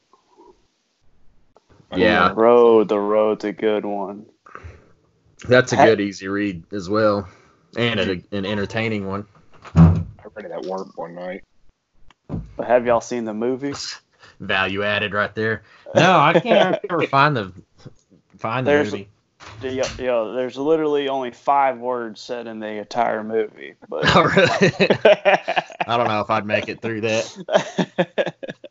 I 1.92 1.98
Yeah. 1.98 2.30
The 2.30 2.36
road, 2.36 2.90
the 2.90 3.00
road's 3.00 3.44
a 3.46 3.52
good 3.54 3.86
one. 3.86 4.26
That's 5.48 5.72
a 5.74 5.76
good 5.78 6.02
easy 6.02 6.28
read 6.28 6.64
as 6.74 6.90
well. 6.90 7.28
And 7.78 8.00
a, 8.00 8.12
an 8.32 8.46
entertaining 8.46 9.06
one. 9.08 9.26
I 9.76 10.02
read 10.34 10.46
it 10.46 10.52
at 10.52 10.64
work 10.66 10.98
one 10.98 11.16
night. 11.16 11.44
But 12.58 12.68
have 12.68 12.86
y'all 12.86 13.02
seen 13.02 13.24
the 13.26 13.34
movie? 13.34 13.74
Value 14.40 14.84
added 14.84 15.14
right 15.14 15.34
there. 15.36 15.64
No, 15.96 16.20
I 16.20 16.38
can't 16.40 16.78
ever 16.90 17.08
find 17.08 17.36
the 17.36 17.54
find 18.38 18.68
the 18.68 18.72
There's- 18.72 18.92
movie. 18.92 19.08
Yeah, 19.62 19.88
yeah, 19.98 20.32
there's 20.36 20.56
literally 20.58 21.10
only 21.10 21.32
five 21.32 21.80
words 21.80 22.22
said 22.22 22.46
in 22.48 22.60
the 22.60 22.68
entire 22.68 23.24
movie. 23.24 23.74
But 23.90 24.04
Oh, 24.16 24.24
really? 24.24 24.48
I 25.88 25.98
don't 25.98 26.08
know 26.08 26.22
if 26.22 26.30
I'd 26.30 26.46
make 26.46 26.70
it 26.70 26.82
through 26.82 27.02
that. 27.02 28.36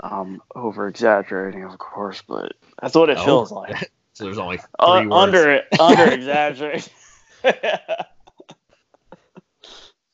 I'm 0.00 0.40
over 0.54 0.86
exaggerating, 0.88 1.64
of 1.64 1.78
course, 1.78 2.22
but 2.26 2.52
that's 2.80 2.94
what 2.94 3.10
it 3.10 3.18
Oh. 3.18 3.24
feels 3.24 3.52
like. 3.52 3.90
So 4.12 4.24
there's 4.24 4.38
only 4.38 4.58
three 4.58 4.66
Uh, 4.78 5.02
words. 5.08 5.12
under 5.12 5.62
under 5.80 6.12
exaggerate. 6.12 6.88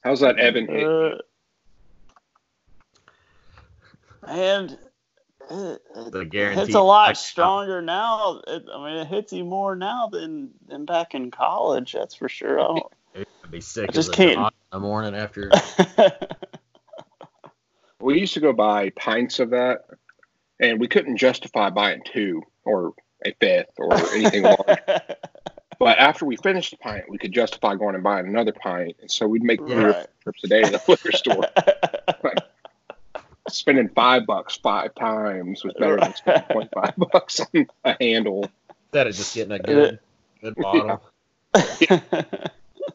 How's 0.03 0.21
that 0.21 0.39
Evan? 0.39 0.71
Uh, 0.71 1.19
and 4.27 4.71
it, 4.73 4.90
the 5.51 6.21
it 6.21 6.31
guarantee. 6.31 6.61
hits 6.63 6.75
a 6.75 6.81
lot 6.81 7.17
stronger 7.17 7.83
now. 7.83 8.41
It, 8.47 8.65
I 8.73 8.85
mean, 8.85 8.97
it 8.99 9.07
hits 9.09 9.33
you 9.33 9.45
more 9.45 9.75
now 9.77 10.07
than 10.07 10.51
than 10.69 10.85
back 10.85 11.15
in 11.15 11.31
college. 11.31 11.93
That's 11.93 12.15
for 12.15 12.29
sure. 12.29 12.61
I 12.61 12.65
don't, 12.65 12.87
I'd 13.45 13.51
be 13.51 13.61
sick 13.61 13.89
I 13.91 13.93
just 13.93 14.11
as 14.11 14.15
a 14.15 14.17
can't- 14.17 14.37
dog 14.37 14.53
in 14.73 14.81
the 14.81 14.81
morning 14.87 15.15
after. 15.15 15.51
We 18.03 18.19
used 18.19 18.33
to 18.35 18.41
go 18.41 18.55
buy 18.55 18.89
pints 18.97 19.41
of 19.41 19.51
that, 19.51 19.85
and 20.59 20.81
we 20.81 20.89
couldn't 20.89 21.19
justify 21.19 21.69
buying 21.69 22.01
two 22.03 22.43
or 22.65 22.95
a 23.27 23.35
fifth 23.39 23.75
or 23.77 23.93
anything 24.15 24.43
large. 24.45 24.79
But 25.79 25.97
after 25.99 26.27
we 26.27 26.37
finished 26.37 26.73
the 26.73 26.77
pint, 26.77 27.05
we 27.09 27.17
could 27.17 27.33
justify 27.33 27.75
going 27.75 27.95
and 27.95 28.05
buying 28.05 28.27
another 28.27 28.53
pint, 28.53 28.97
and 29.01 29.11
so 29.11 29.27
we'd 29.27 29.43
make 29.43 29.61
three 29.61 29.77
Right. 29.85 30.07
trips 30.23 30.45
a 30.45 30.47
day 30.49 30.63
to 30.63 30.71
the 30.73 30.83
liquor 30.87 31.11
store. 31.13 31.45
Spending 33.53 33.89
five 33.89 34.27
bucks 34.27 34.57
five 34.57 34.95
times 34.95 35.65
was 35.65 35.75
better 35.79 35.97
than 35.99 36.15
spending 36.15 36.45
twenty 36.51 36.69
five 36.73 36.95
bucks 37.13 37.41
on 37.41 37.67
a 37.85 37.97
handle. 38.01 38.49
Instead 38.87 39.07
of 39.07 39.15
just 39.15 39.35
getting 39.35 39.53
a 39.53 39.59
good 39.59 39.99
good 40.41 40.55
bottle. 40.57 41.03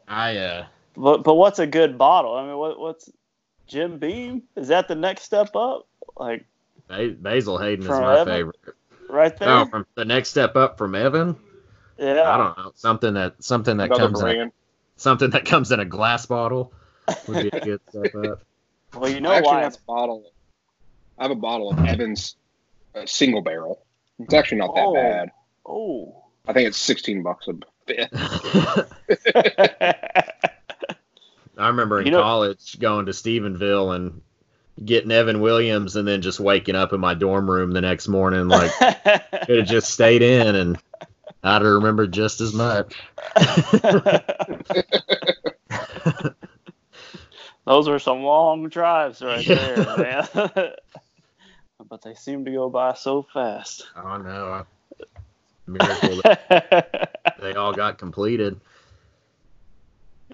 I 0.07 0.37
uh 0.37 0.65
but 0.95 1.23
but 1.23 1.35
what's 1.35 1.59
a 1.59 1.67
good 1.67 1.97
bottle? 1.97 2.35
I 2.35 2.45
mean, 2.45 2.57
what 2.57 2.79
what's 2.79 3.09
Jim 3.67 3.97
Beam? 3.99 4.43
Is 4.55 4.69
that 4.69 4.87
the 4.87 4.95
next 4.95 5.23
step 5.23 5.55
up? 5.55 5.87
Like 6.17 6.45
Basil 6.87 7.57
Hayden 7.57 7.83
is 7.83 7.89
my 7.89 8.19
Evan? 8.19 8.33
favorite. 8.33 8.75
right 9.09 9.37
there? 9.37 9.49
Oh, 9.49 9.65
from 9.65 9.85
the 9.95 10.05
next 10.05 10.29
step 10.29 10.55
up 10.55 10.77
from 10.77 10.95
Evan. 10.95 11.35
yeah. 11.97 12.23
I 12.23 12.37
don't 12.37 12.57
know 12.57 12.71
something 12.75 13.13
that 13.15 13.43
something 13.43 13.77
that 13.77 13.85
Another 13.85 14.03
comes 14.03 14.21
in 14.21 14.27
a, 14.39 14.51
something 14.95 15.29
that 15.31 15.45
comes 15.45 15.71
in 15.71 15.79
a 15.79 15.85
glass 15.85 16.25
bottle 16.25 16.71
would 17.27 17.43
be 17.43 17.57
a 17.57 17.61
good 17.61 17.81
step 17.89 18.15
up. 18.15 18.41
Well, 18.95 19.09
you 19.11 19.19
know 19.19 19.33
I 19.33 19.41
why? 19.41 19.61
have 19.61 19.75
a 19.75 19.85
bottle. 19.85 20.31
I 21.17 21.23
have 21.23 21.31
a 21.31 21.35
bottle 21.35 21.71
of 21.71 21.79
Evans 21.85 22.35
uh, 22.95 23.05
single 23.05 23.41
barrel. 23.41 23.81
It's 24.19 24.33
actually 24.33 24.59
not 24.59 24.75
that 24.75 24.85
Oh. 24.85 24.93
bad. 24.93 25.31
Oh. 25.65 26.23
I 26.47 26.53
think 26.53 26.67
it's 26.67 26.77
sixteen 26.77 27.23
bucks 27.23 27.47
a 27.47 27.53
bit. 27.85 28.09
I 31.57 31.67
remember 31.67 31.99
in 31.99 32.05
You 32.07 32.11
know- 32.11 32.21
college 32.21 32.79
going 32.79 33.05
to 33.07 33.11
Stephenville 33.13 33.95
and 33.95 34.21
getting 34.83 35.11
Evan 35.11 35.39
Williams 35.39 35.95
and 35.95 36.05
then 36.07 36.21
just 36.21 36.39
waking 36.39 36.75
up 36.75 36.91
in 36.91 36.99
my 36.99 37.13
dorm 37.13 37.49
room 37.49 37.71
the 37.71 37.79
next 37.81 38.09
morning 38.09 38.47
like 38.49 38.71
could 39.45 39.59
have 39.59 39.67
just 39.67 39.89
stayed 39.89 40.21
in 40.21 40.53
and 40.55 40.77
I'd 41.43 41.61
have 41.61 41.71
remembered 41.71 42.11
just 42.11 42.41
as 42.41 42.53
much. 42.53 42.93
Those 47.65 47.89
were 47.89 47.99
some 47.99 48.21
long 48.23 48.69
drives 48.69 49.21
right 49.21 49.45
Yeah. 49.45 49.75
there, 49.75 49.97
man. 49.97 50.27
But 51.89 52.01
they 52.01 52.13
seem 52.13 52.45
to 52.45 52.51
go 52.51 52.69
by 52.69 52.93
so 52.93 53.25
fast. 53.33 53.85
I 53.95 54.17
no. 54.17 54.65
Miracle 55.67 56.17
that 56.17 57.09
they 57.41 57.53
all 57.53 57.73
got 57.73 57.97
completed. 57.97 58.59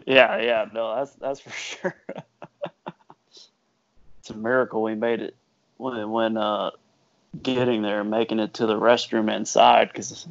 yeah, 0.05 0.39
yeah, 0.41 0.65
no, 0.73 0.95
that's 0.95 1.13
that's 1.15 1.39
for 1.39 1.49
sure. 1.51 1.95
it's 4.19 4.29
a 4.29 4.35
miracle 4.35 4.83
we 4.83 4.95
made 4.95 5.21
it 5.21 5.35
when 5.77 6.09
when 6.09 6.37
uh 6.37 6.71
getting 7.41 7.81
there, 7.81 8.03
making 8.03 8.39
it 8.39 8.55
to 8.55 8.65
the 8.65 8.75
restroom 8.75 9.33
inside 9.33 9.89
because 9.91 10.27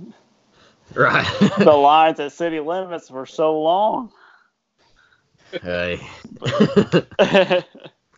Right. 0.95 1.27
the 1.59 1.73
lines 1.73 2.21
at 2.21 2.33
city 2.33 2.61
limits 2.61 3.11
were 3.11 3.27
so 3.27 3.61
long. 3.61 4.13
hey. 5.63 6.01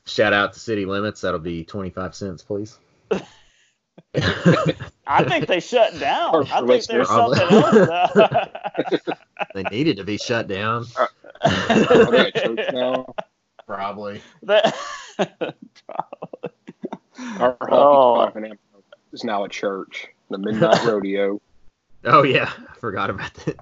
Shout 0.07 0.33
out 0.33 0.55
to 0.55 0.61
City 0.61 0.85
Limits. 0.85 1.21
That'll 1.21 1.39
be 1.41 1.65
25 1.65 2.15
cents, 2.15 2.43
please. 2.43 2.79
I 5.07 5.25
think 5.25 5.47
they 5.47 5.61
shut 5.61 5.99
down. 5.99 6.35
Or 6.35 6.43
I 6.53 6.67
think 6.67 6.85
there's 6.87 7.09
Probably. 7.09 7.39
something 7.39 7.59
else. 7.59 8.17
now. 8.17 9.15
they 9.55 9.63
needed 9.65 9.97
to 9.99 10.05
be 10.05 10.19
shut 10.19 10.49
down. 10.49 10.87
Are 10.97 11.09
they 12.11 12.33
at 12.35 12.75
now? 12.75 13.15
Probably. 13.67 14.23
That- 14.43 14.75
Our 15.19 15.55
hockey 17.61 17.73
Oh. 17.73 18.15
club 18.15 18.37
in 18.37 18.45
Amherst 18.45 18.61
is 19.13 19.25
now 19.25 19.45
a 19.45 19.49
church. 19.49 20.09
The 20.31 20.39
Midnight 20.39 20.85
Rodeo. 20.85 21.41
Oh 22.05 22.23
yeah, 22.23 22.51
I 22.69 22.75
forgot 22.81 23.11
about 23.11 23.33
that. 23.45 23.57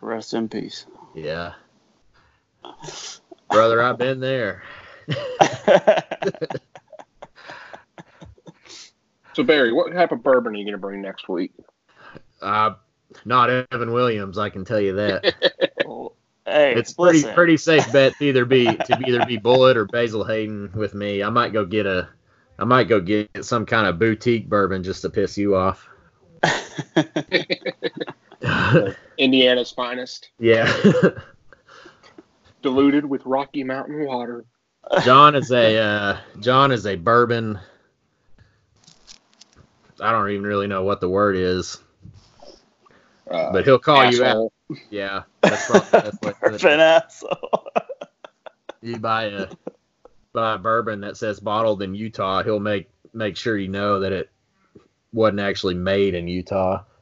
Rest 0.00 0.34
in 0.34 0.48
peace. 0.48 0.86
Yeah, 1.14 1.54
brother, 3.50 3.82
I've 3.82 3.98
been 3.98 4.20
there. 4.20 4.62
So 9.36 9.42
Barry, 9.42 9.70
what 9.70 9.92
type 9.92 10.12
of 10.12 10.22
bourbon 10.22 10.54
are 10.54 10.56
you 10.56 10.64
going 10.64 10.72
to 10.72 10.78
bring 10.78 11.02
next 11.02 11.28
week? 11.28 11.52
Uh, 12.40 12.72
not 13.26 13.50
Evan 13.70 13.92
Williams, 13.92 14.38
I 14.38 14.48
can 14.48 14.64
tell 14.64 14.80
you 14.80 14.94
that. 14.94 15.34
Hey, 16.48 16.76
It's 16.76 16.92
pretty 16.92 17.18
listen. 17.18 17.34
pretty 17.34 17.56
safe 17.56 17.92
bet 17.92 18.16
to 18.18 18.24
either 18.24 18.44
be 18.44 18.66
to 18.66 19.00
either 19.04 19.26
be 19.26 19.36
Bulleit 19.36 19.74
or 19.74 19.84
Basil 19.84 20.22
Hayden 20.22 20.70
with 20.76 20.94
me. 20.94 21.24
I 21.24 21.28
might 21.28 21.52
go 21.52 21.64
get 21.64 21.86
a, 21.86 22.08
I 22.56 22.64
might 22.64 22.84
go 22.84 23.00
get 23.00 23.44
some 23.44 23.66
kind 23.66 23.88
of 23.88 23.98
boutique 23.98 24.48
bourbon 24.48 24.84
just 24.84 25.02
to 25.02 25.10
piss 25.10 25.36
you 25.36 25.56
off. 25.56 25.88
Indiana's 29.18 29.72
finest, 29.72 30.30
yeah. 30.38 30.72
diluted 32.62 33.04
with 33.04 33.26
Rocky 33.26 33.64
Mountain 33.64 34.06
water. 34.06 34.44
John 35.02 35.34
is 35.34 35.50
a 35.50 35.78
uh, 35.78 36.18
John 36.38 36.70
is 36.70 36.86
a 36.86 36.94
bourbon. 36.94 37.58
I 40.00 40.12
don't 40.12 40.30
even 40.30 40.44
really 40.46 40.66
know 40.66 40.82
what 40.84 41.00
the 41.00 41.08
word 41.08 41.36
is, 41.36 41.78
Uh, 43.30 43.52
but 43.52 43.64
he'll 43.64 43.78
call 43.78 44.04
you 44.10 44.22
out. 44.24 44.28
asshole. 44.28 44.52
Yeah, 44.90 45.22
that's 45.42 45.66
probably 45.70 45.88
that's 45.90 46.18
what 46.22 46.36
it 46.42 46.54
is. 46.54 46.64
An 46.64 46.80
asshole. 46.80 47.68
you 48.82 48.98
buy 48.98 49.24
a 49.24 49.48
buy 50.32 50.54
a 50.54 50.58
bourbon 50.58 51.00
that 51.00 51.16
says 51.16 51.40
bottled 51.40 51.82
in 51.82 51.94
Utah, 51.94 52.42
he'll 52.42 52.60
make 52.60 52.88
make 53.14 53.36
sure 53.36 53.56
you 53.56 53.68
know 53.68 54.00
that 54.00 54.12
it 54.12 54.30
wasn't 55.12 55.40
actually 55.40 55.74
made 55.74 56.14
in 56.14 56.28
Utah. 56.28 56.82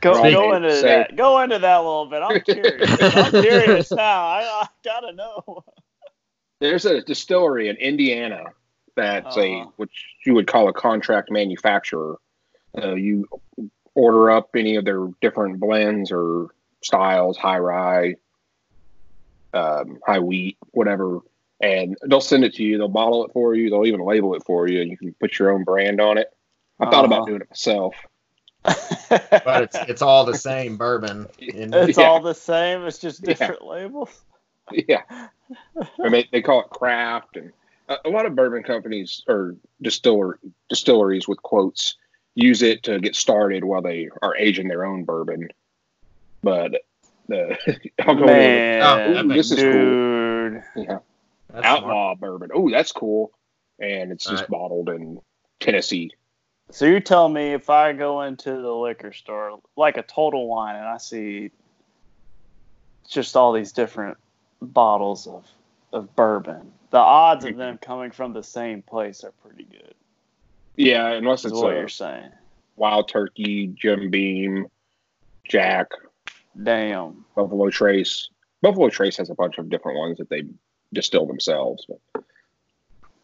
Go, 0.00 0.12
go 0.30 0.54
into 0.54 0.70
Say- 0.76 0.82
that. 0.86 1.16
Go 1.16 1.40
into 1.40 1.58
that 1.58 1.76
a 1.78 1.82
little 1.82 2.06
bit. 2.06 2.22
I'm 2.22 2.40
curious. 2.40 2.96
I'm 3.16 3.42
curious 3.42 3.90
now. 3.90 4.26
I, 4.26 4.42
I 4.62 4.68
gotta 4.84 5.12
know. 5.12 5.64
There's 6.60 6.84
a 6.84 7.02
distillery 7.02 7.68
in 7.68 7.76
Indiana 7.76 8.44
that's 8.98 9.36
a 9.36 9.60
Uh-huh. 9.60 9.70
which 9.76 10.06
you 10.26 10.34
would 10.34 10.46
call 10.46 10.68
a 10.68 10.72
contract 10.72 11.30
manufacturer. 11.30 12.18
Uh, 12.76 12.94
you 12.94 13.26
order 13.94 14.30
up 14.30 14.50
any 14.54 14.76
of 14.76 14.84
their 14.84 15.06
different 15.20 15.58
blends 15.58 16.12
or 16.12 16.48
styles, 16.82 17.36
high 17.36 17.58
rye, 17.58 18.14
um, 19.54 19.98
high 20.06 20.18
wheat, 20.18 20.56
whatever, 20.72 21.20
and 21.60 21.96
they'll 22.06 22.20
send 22.20 22.44
it 22.44 22.54
to 22.54 22.62
you. 22.62 22.78
They'll 22.78 22.88
bottle 22.88 23.24
it 23.24 23.32
for 23.32 23.54
you. 23.54 23.70
They'll 23.70 23.86
even 23.86 24.04
label 24.04 24.34
it 24.34 24.44
for 24.44 24.68
you, 24.68 24.80
and 24.82 24.90
you 24.90 24.96
can 24.96 25.14
put 25.20 25.38
your 25.38 25.50
own 25.50 25.64
brand 25.64 26.00
on 26.00 26.18
it. 26.18 26.28
I 26.78 26.84
thought 26.84 27.04
Uh-huh. 27.04 27.14
about 27.14 27.26
doing 27.26 27.40
it 27.40 27.50
myself. 27.50 27.94
But 29.44 29.62
it's 29.62 29.76
it's 29.88 30.02
all 30.02 30.26
the 30.26 30.34
same 30.34 30.76
bourbon. 30.76 31.26
In, 31.38 31.72
it's 31.72 31.96
Yeah. 31.98 32.04
all 32.08 32.20
the 32.20 32.34
same. 32.34 32.84
It's 32.84 32.98
just 32.98 33.22
Yeah. 33.22 33.28
different 33.32 33.64
labels. 33.64 34.10
yeah. 34.70 35.02
I 36.04 36.08
mean, 36.10 36.26
they 36.30 36.42
call 36.42 36.60
it 36.60 36.68
craft, 36.70 37.36
and 37.36 37.52
a, 37.88 37.96
a 38.06 38.08
lot 38.10 38.26
of 38.26 38.34
bourbon 38.34 38.62
companies 38.62 39.22
or 39.28 39.56
distiller 39.82 40.38
distilleries 40.68 41.26
with 41.28 41.42
quotes 41.42 41.96
use 42.34 42.62
it 42.62 42.82
to 42.84 43.00
get 43.00 43.16
started 43.16 43.64
while 43.64 43.82
they 43.82 44.08
are 44.22 44.36
aging 44.36 44.68
their 44.68 44.84
own 44.84 45.04
bourbon. 45.04 45.48
But 46.42 46.72
the 47.28 47.56
I'll 48.06 48.14
go 48.14 48.26
Man, 48.26 48.82
Oh, 48.82 49.14
that 49.14 49.26
makes- 49.26 49.48
this 49.50 49.58
is 49.58 49.64
cool. 49.64 50.84
yeah, 50.84 50.98
that's 51.50 51.66
smart. 51.66 51.82
outlaw 51.84 52.14
bourbon. 52.14 52.50
Oh, 52.54 52.70
that's 52.70 52.92
cool, 52.92 53.32
and 53.80 54.12
it's 54.12 54.24
just 54.24 54.42
Right. 54.42 54.50
bottled 54.50 54.88
in 54.90 55.20
Tennessee. 55.60 56.12
So 56.70 56.84
you're 56.84 57.00
telling 57.00 57.32
me 57.32 57.54
if 57.54 57.70
I 57.70 57.92
go 57.94 58.22
into 58.22 58.50
the 58.60 58.70
liquor 58.72 59.12
store, 59.12 59.58
like 59.76 59.96
a 59.96 60.02
Total 60.02 60.46
Wine, 60.46 60.76
and 60.76 60.84
I 60.84 60.98
see 60.98 61.50
just 63.08 63.36
all 63.36 63.52
these 63.54 63.72
different 63.72 64.18
bottles 64.60 65.26
of, 65.26 65.46
of 65.92 66.14
bourbon, 66.16 66.72
the 66.90 66.98
odds 66.98 67.44
of 67.44 67.56
them 67.56 67.78
coming 67.78 68.10
from 68.10 68.32
the 68.32 68.42
same 68.42 68.82
place 68.82 69.24
are 69.24 69.32
pretty 69.46 69.64
good. 69.64 69.94
Yeah, 70.76 71.08
unless 71.12 71.44
Is 71.44 71.52
it's 71.52 71.60
what 71.60 71.72
a 71.74 71.76
you're 71.78 71.88
saying. 71.88 72.30
Wild 72.76 73.08
Turkey, 73.08 73.66
Jim 73.68 74.10
Beam, 74.10 74.66
Jack, 75.48 75.88
Damn. 76.62 77.24
Buffalo 77.36 77.70
Trace. 77.70 78.28
Buffalo 78.62 78.88
Trace 78.88 79.16
has 79.16 79.30
a 79.30 79.34
bunch 79.34 79.58
of 79.58 79.68
different 79.70 79.98
ones 79.98 80.18
that 80.18 80.28
they 80.28 80.42
distill 80.92 81.26
themselves. 81.26 81.86
But 81.88 82.22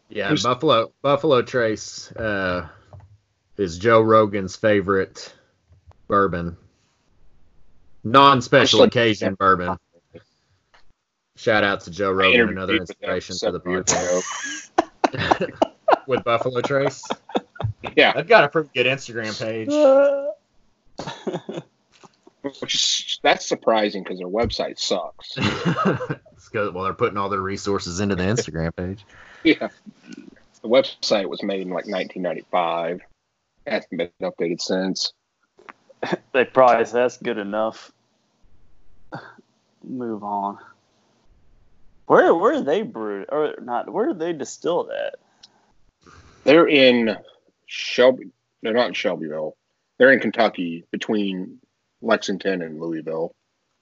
Yeah, 0.09 0.29
Who's- 0.29 0.43
Buffalo 0.43 0.91
Buffalo 1.01 1.41
Trace 1.41 2.11
uh, 2.13 2.67
is 3.57 3.77
Joe 3.77 4.01
Rogan's 4.01 4.55
favorite 4.55 5.33
bourbon. 6.07 6.57
Non-special 8.03 8.83
occasion 8.83 9.35
bourbon. 9.35 9.77
Shout 11.37 11.63
out 11.63 11.81
to 11.81 11.91
Joe 11.91 12.11
Rogan, 12.11 12.49
another 12.49 12.75
inspiration 12.77 13.35
for 13.37 13.51
the 13.51 13.59
several 13.59 13.83
podcast. 13.83 15.51
With 16.07 16.23
Buffalo 16.23 16.61
Trace, 16.61 17.03
Yeah, 17.95 18.13
I've 18.15 18.27
got 18.27 18.43
a 18.43 18.49
pretty 18.49 18.69
good 18.73 18.85
Instagram 18.85 19.37
page. 19.39 19.69
which 22.61 22.75
is, 22.75 23.19
that's 23.21 23.45
surprising 23.45 24.03
because 24.03 24.19
their 24.19 24.27
website 24.27 24.79
sucks. 24.79 25.33
it's 25.37 26.49
good. 26.49 26.73
Well, 26.73 26.83
they're 26.85 26.93
putting 26.93 27.17
all 27.17 27.29
their 27.29 27.41
resources 27.41 27.99
into 27.99 28.15
the 28.15 28.23
Instagram 28.23 28.75
page. 28.75 29.05
yeah, 29.43 29.69
the 30.61 30.67
website 30.69 31.27
was 31.27 31.43
made 31.43 31.61
in 31.61 31.69
like 31.69 31.87
1995. 31.87 33.01
Hasn't 33.67 33.97
been 33.97 34.09
updated 34.21 34.61
since. 34.61 35.13
they 36.33 36.45
probably 36.45 36.85
say 36.85 36.93
that's 36.99 37.17
good 37.17 37.37
enough. 37.37 37.91
Move 39.83 40.23
on. 40.23 40.59
Where 42.07 42.33
where 42.35 42.53
are 42.55 42.61
they 42.61 42.83
brewed 42.83 43.25
or 43.31 43.55
not? 43.61 43.91
Where 43.91 44.09
are 44.09 44.13
they 44.13 44.33
distilled 44.33 44.89
at? 44.91 45.15
They're 46.43 46.67
in 46.67 47.17
Shelby. 47.65 48.29
They're 48.61 48.73
not 48.73 48.87
in 48.89 48.93
Shelbyville. 48.93 49.55
They're 49.97 50.11
in 50.11 50.19
Kentucky 50.19 50.85
between 50.91 51.59
Lexington 52.01 52.61
and 52.61 52.79
Louisville. 52.79 53.33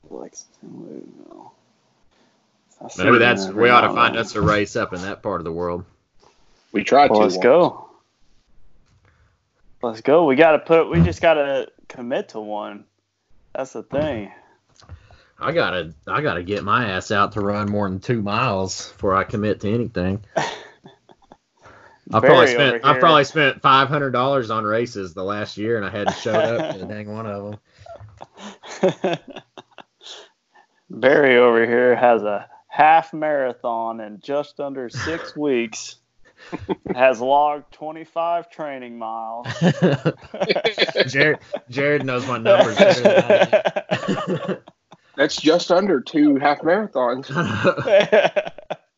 Lexington, 0.09 0.69
Louisville. 0.79 1.53
Maybe 2.97 3.17
that's 3.17 3.47
we 3.49 3.69
ought 3.69 3.81
to 3.81 3.93
find 3.93 4.15
then. 4.15 4.21
us 4.21 4.36
a 4.36 4.41
race 4.41 4.75
up 4.75 4.93
in 4.93 5.01
that 5.03 5.21
part 5.21 5.39
of 5.39 5.45
the 5.45 5.51
world. 5.51 5.86
We 6.71 6.83
tried 6.83 7.12
Well, 7.12 7.19
to. 7.19 7.25
let's 7.25 7.36
once. 7.36 7.43
go. 7.43 7.89
Let's 9.81 10.01
go. 10.01 10.25
We 10.25 10.36
gotta 10.36 10.59
put. 10.59 10.89
We 10.89 11.01
just 11.01 11.21
gotta 11.21 11.67
commit 11.89 12.29
to 12.29 12.39
one. 12.39 12.86
That's 13.53 13.73
the 13.73 13.83
thing. 13.83 14.31
I 15.43 15.51
gotta 15.51 15.93
I 16.08 16.21
gotta 16.21 16.41
get 16.41 16.63
my 16.63 16.91
ass 16.91 17.12
out 17.12 17.34
to 17.34 17.41
run 17.41 17.69
more 17.69 17.89
than 17.89 17.99
two 17.99 18.21
miles 18.21 18.89
before 18.89 19.13
I 19.15 19.25
commit 19.25 19.60
to 19.62 19.73
anything. 19.73 20.23
I 20.36 22.19
probably 22.19 22.47
spent 22.47 22.86
I 22.86 22.97
probably 22.99 23.25
spent 23.25 23.62
five 23.62 23.89
hundred 23.89 24.12
dollars 24.12 24.49
on 24.49 24.63
races 24.63 25.13
the 25.13 25.23
last 25.23 25.58
year, 25.58 25.77
and 25.77 25.86
I 25.86 25.89
hadn't 25.89 26.15
showed 26.17 26.36
up 26.36 26.75
to 26.77 26.86
dang 26.86 27.12
one 27.13 27.25
of 27.25 27.60
them. 28.82 29.17
Barry 30.89 31.38
over 31.38 31.65
here 31.65 31.95
has 31.95 32.23
a 32.23 32.47
half 32.67 33.13
marathon 33.13 33.99
in 33.99 34.19
just 34.21 34.60
under 34.60 34.89
six 34.89 35.36
weeks. 35.38 35.97
has 36.93 37.21
logged 37.21 37.71
25 37.73 38.49
training 38.49 38.97
miles. 38.97 39.47
Jared 41.08 41.39
Jared 41.69 42.06
knows 42.06 42.27
my 42.27 42.38
numbers 42.38 42.77
better 45.15 45.28
than 45.28 45.32
I 45.32 45.32
do. 45.32 45.32
That's 45.32 45.36
just 45.38 45.71
under 45.71 46.02
two 46.02 46.36
half 46.38 46.62
marathons. 46.62 47.30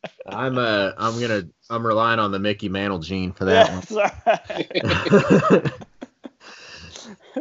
I'm 0.28 0.58
uh 0.58 0.92
I'm 0.96 1.20
gonna 1.20 1.44
I'm 1.70 1.86
relying 1.86 2.18
on 2.18 2.32
the 2.32 2.38
Mickey 2.38 2.68
Mantle 2.68 2.98
gene 2.98 3.32
for 3.32 3.44
that 3.46 3.70
one. 3.70 3.82
That's 3.90 3.92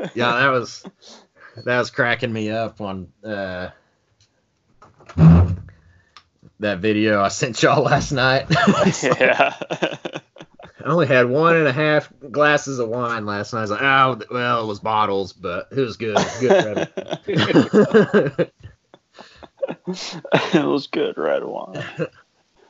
yeah, 0.15 0.39
that 0.39 0.49
was 0.49 0.83
that 1.63 1.79
was 1.79 1.89
cracking 1.89 2.33
me 2.33 2.51
up 2.51 2.81
on 2.81 3.07
uh, 3.23 3.69
that 6.59 6.79
video 6.79 7.21
I 7.21 7.29
sent 7.29 7.61
y'all 7.63 7.83
last 7.83 8.11
night. 8.11 8.47
yeah. 9.03 9.55
I 10.85 10.89
only 10.89 11.07
had 11.07 11.27
one 11.27 11.55
and 11.55 11.67
a 11.67 11.73
half 11.73 12.13
glasses 12.29 12.77
of 12.77 12.89
wine 12.89 13.25
last 13.25 13.53
night. 13.53 13.59
I 13.59 13.61
was 13.63 13.71
like, 13.71 13.81
oh, 13.81 14.21
well, 14.29 14.63
it 14.63 14.67
was 14.67 14.79
bottles, 14.79 15.33
but 15.33 15.67
it 15.71 15.79
was 15.79 15.97
good. 15.97 16.15
Good 16.39 16.91
credit. 17.71 18.53
it 19.87 20.63
was 20.63 20.85
good 20.85 21.17
red 21.17 21.43
wine. 21.43 21.83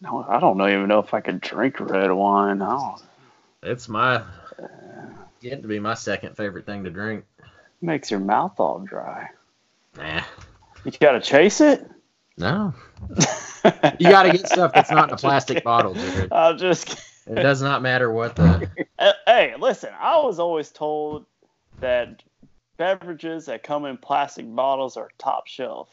no, 0.00 0.24
I 0.26 0.40
don't 0.40 0.56
know, 0.56 0.66
even 0.66 0.88
know 0.88 1.00
if 1.00 1.12
I 1.12 1.20
could 1.20 1.42
drink 1.42 1.80
red 1.80 2.10
wine. 2.10 2.62
I 2.62 2.70
don't, 2.70 3.02
it's 3.62 3.86
my 3.86 4.22
getting 5.42 5.60
to 5.60 5.68
be 5.68 5.78
my 5.78 5.92
second 5.92 6.34
favorite 6.34 6.64
thing 6.64 6.84
to 6.84 6.90
drink. 6.90 7.26
makes 7.82 8.10
your 8.10 8.20
mouth 8.20 8.58
all 8.58 8.78
dry. 8.78 9.28
Nah, 9.98 10.22
You 10.84 10.92
gotta 10.98 11.20
chase 11.20 11.60
it. 11.60 11.86
No. 12.38 12.74
You 13.98 14.08
got 14.08 14.22
to 14.22 14.32
get 14.32 14.48
stuff 14.48 14.72
that's 14.72 14.90
not 14.90 15.08
in 15.08 15.14
a 15.14 15.16
plastic 15.18 15.64
bottle, 15.64 15.92
Jared. 15.92 16.32
I'm 16.32 16.56
just. 16.56 16.96
It 17.26 17.34
does 17.34 17.60
not 17.60 17.82
matter 17.82 18.10
what 18.10 18.36
the. 18.36 18.70
Hey, 19.26 19.54
listen. 19.58 19.90
I 19.98 20.16
was 20.18 20.38
always 20.38 20.70
told 20.70 21.26
that 21.80 22.22
beverages 22.76 23.46
that 23.46 23.62
come 23.62 23.84
in 23.84 23.98
plastic 23.98 24.46
bottles 24.54 24.96
are 24.96 25.10
top 25.18 25.48
shelf 25.48 25.90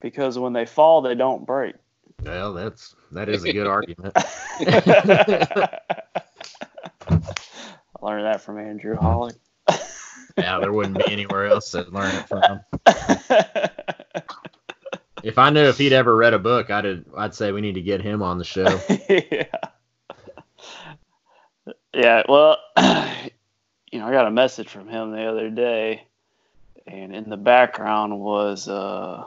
because 0.00 0.38
when 0.38 0.52
they 0.52 0.66
fall, 0.66 1.00
they 1.00 1.14
don't 1.14 1.46
break. 1.46 1.76
Well, 2.22 2.52
that's 2.52 2.94
that 3.12 3.28
is 3.28 3.44
a 3.44 3.52
good 3.52 3.66
argument. 3.66 4.12
I 4.16 5.78
learned 8.02 8.26
that 8.26 8.40
from 8.42 8.58
Andrew 8.58 8.96
Hollick. 8.96 9.38
Yeah, 10.36 10.58
there 10.58 10.72
wouldn't 10.72 10.98
be 10.98 11.12
anywhere 11.12 11.46
else 11.46 11.70
to 11.70 11.82
learn 11.82 12.14
it 12.14 12.28
from. 12.28 12.60
If 15.24 15.38
I 15.38 15.48
knew 15.50 15.64
if 15.64 15.78
he'd 15.78 15.94
ever 15.94 16.14
read 16.14 16.34
a 16.34 16.38
book, 16.38 16.70
I'd 16.70 17.04
I'd 17.16 17.34
say 17.34 17.50
we 17.50 17.62
need 17.62 17.74
to 17.74 17.82
get 17.82 18.02
him 18.02 18.22
on 18.22 18.38
the 18.38 18.44
show. 18.44 18.80
yeah. 19.08 19.46
Yeah, 21.94 22.22
well, 22.28 22.58
you 22.76 24.00
know, 24.00 24.06
I 24.06 24.10
got 24.10 24.26
a 24.26 24.30
message 24.30 24.68
from 24.68 24.88
him 24.88 25.12
the 25.12 25.24
other 25.24 25.48
day, 25.48 26.06
and 26.86 27.14
in 27.14 27.30
the 27.30 27.36
background 27.36 28.18
was 28.18 28.68
uh, 28.68 29.24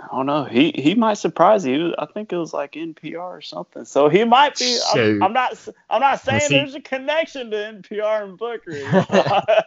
I 0.00 0.16
don't 0.16 0.26
know. 0.26 0.44
He 0.44 0.72
he 0.76 0.94
might 0.94 1.14
surprise 1.14 1.66
you. 1.66 1.94
I 1.98 2.06
think 2.06 2.32
it 2.32 2.36
was 2.36 2.52
like 2.52 2.72
NPR 2.72 3.18
or 3.18 3.40
something. 3.40 3.84
So 3.84 4.08
he 4.08 4.24
might 4.24 4.56
be. 4.56 4.78
I'm, 4.94 5.22
I'm 5.22 5.32
not. 5.32 5.68
I'm 5.90 6.00
not 6.00 6.20
saying 6.20 6.42
he, 6.42 6.48
there's 6.48 6.74
a 6.74 6.80
connection 6.80 7.50
to 7.50 7.56
NPR 7.56 8.24
and 8.24 8.38
Booker. 8.38 9.64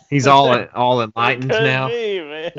he's 0.10 0.28
all 0.28 0.66
all 0.74 1.02
enlightened 1.02 1.48
now. 1.48 1.88
Be, 1.88 2.20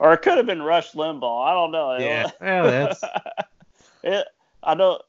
or 0.00 0.12
it 0.12 0.22
could 0.22 0.38
have 0.38 0.46
been 0.46 0.62
Rush 0.62 0.92
Limbaugh. 0.92 1.48
I 1.48 1.54
don't 1.54 1.70
know. 1.70 1.98
Yeah, 1.98 2.30
yeah 2.40 2.62
that's. 2.62 3.04
it, 4.02 4.26
I 4.64 4.74
know 4.74 5.00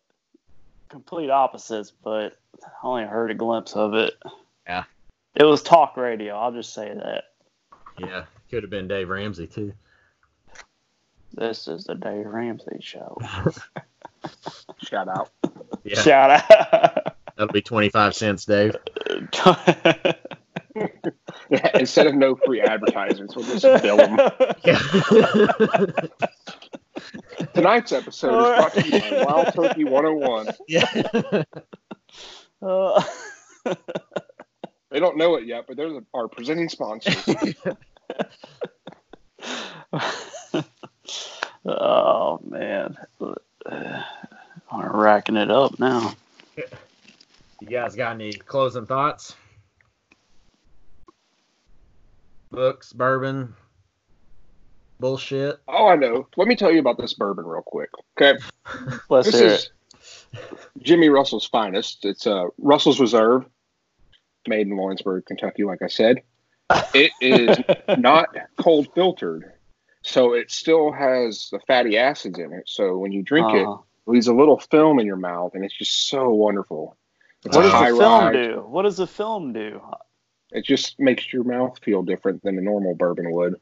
complete 0.90 1.32
opposites, 1.32 1.92
but 2.04 2.38
I 2.64 2.70
only 2.84 3.06
heard 3.06 3.32
a 3.32 3.36
glimpse 3.36 3.74
of 3.74 3.96
it. 3.96 4.14
Yeah. 4.68 4.84
It 5.34 5.44
was 5.44 5.64
talk 5.64 5.98
radio. 5.98 6.36
I'll 6.36 6.52
just 6.52 6.74
say 6.74 6.94
that. 6.94 7.24
Yeah, 7.98 8.26
could 8.50 8.64
have 8.64 8.70
been 8.70 8.88
Dave 8.88 9.10
Ramsey 9.10 9.48
too. 9.48 9.74
This 11.34 11.68
is 11.68 11.86
the 11.86 11.96
Dave 11.96 12.26
Ramsey 12.26 12.80
show. 12.82 13.18
Shout 14.84 15.08
out. 15.08 15.30
Yeah. 15.84 16.02
Shout 16.02 16.30
out. 16.32 17.16
That'll 17.38 17.54
be 17.54 17.62
25 17.62 18.16
cents, 18.16 18.46
Dave. 18.46 18.76
yeah, 20.76 21.72
instead 21.76 22.08
of 22.08 22.16
no 22.16 22.36
free 22.36 22.62
advertisements, 22.62 23.36
we'll 23.36 23.46
just 23.46 23.64
bill 23.82 23.98
them. 23.98 24.18
Yeah. 24.64 24.80
Tonight's 27.54 27.92
episode 27.92 28.38
is 28.38 28.60
brought 28.60 28.74
to 28.74 28.86
you 28.86 29.00
by 29.00 29.24
Wild 29.26 29.54
Turkey 29.54 29.84
101. 29.86 30.50
Yeah. 30.68 31.44
Uh, 32.62 33.04
they 34.92 35.00
don't 35.00 35.18
know 35.18 35.36
it 35.36 35.46
yet, 35.46 35.66
but 35.68 35.78
they're 35.78 36.02
our 36.14 36.28
presenting 36.28 36.70
sponsors. 36.70 37.56
Oh 41.82 42.40
man, 42.48 42.98
I'm 43.70 44.96
racking 44.96 45.38
it 45.38 45.52
up 45.52 45.80
now. 45.80 46.14
You 47.62 47.68
guys 47.68 47.96
got 47.96 48.14
any 48.14 48.34
closing 48.34 48.86
thoughts? 48.86 49.36
Books, 52.52 52.92
bourbon, 52.92 53.54
bullshit. 55.00 55.60
Oh, 55.68 55.88
I 55.88 55.96
know. 55.96 56.28
Let 56.38 56.48
me 56.48 56.56
tell 56.56 56.72
you 56.72 56.80
about 56.80 56.98
this 56.98 57.14
bourbon 57.14 57.46
real 57.46 57.62
quick. 57.62 57.90
Okay. 58.20 58.40
Let's 59.10 59.32
this 59.32 59.40
hear 59.40 59.50
is 59.50 59.70
it. 60.34 60.40
Jimmy 60.82 61.10
Russell's 61.10 61.48
finest. 61.48 62.06
It's 62.06 62.26
uh, 62.26 62.46
Russell's 62.58 63.00
Reserve, 63.00 63.46
made 64.48 64.68
in 64.68 64.76
Lawrenceburg, 64.76 65.26
Kentucky, 65.26 65.64
like 65.64 65.82
I 65.82 65.88
said. 65.88 66.22
It 66.94 67.12
is 67.22 67.58
not 67.98 68.36
cold 68.58 68.88
filtered, 68.96 69.52
so 70.04 70.34
it 70.34 70.50
still 70.52 70.92
has 70.92 71.50
the 71.52 71.60
fatty 71.68 71.98
acids 71.98 72.40
in 72.40 72.52
it. 72.54 72.64
So 72.68 72.98
when 72.98 73.12
you 73.12 73.22
drink 73.24 73.48
Uh-huh. 73.48 73.58
it, 73.58 73.64
it 74.08 74.12
leaves 74.12 74.28
a 74.28 74.34
little 74.34 74.60
film 74.60 75.00
in 75.00 75.06
your 75.06 75.16
mouth, 75.18 75.54
and 75.56 75.64
it's 75.64 75.78
just 75.78 76.08
so 76.10 76.30
wonderful. 76.30 76.96
It's 77.46 77.56
What 77.56 77.64
does 77.64 77.72
the 77.72 77.98
film 77.98 78.24
ride. 78.26 78.34
do? 78.34 78.66
What 78.68 78.84
does 78.84 78.98
the 78.98 79.08
film 79.08 79.54
do? 79.54 79.82
It 80.52 80.66
just 80.66 81.00
makes 81.00 81.32
your 81.32 81.44
mouth 81.44 81.80
feel 81.84 82.04
different 82.04 82.44
than 82.44 82.58
a 82.58 82.62
normal 82.62 82.94
bourbon 82.96 83.32
would. 83.32 83.56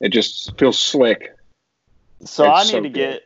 It 0.00 0.10
just 0.10 0.56
feels 0.58 0.78
slick. 0.78 1.34
So 2.24 2.44
It's 2.44 2.60
I 2.60 2.62
need 2.64 2.70
so 2.70 2.80
to 2.82 2.88
good. 2.88 2.92
get. 2.94 3.22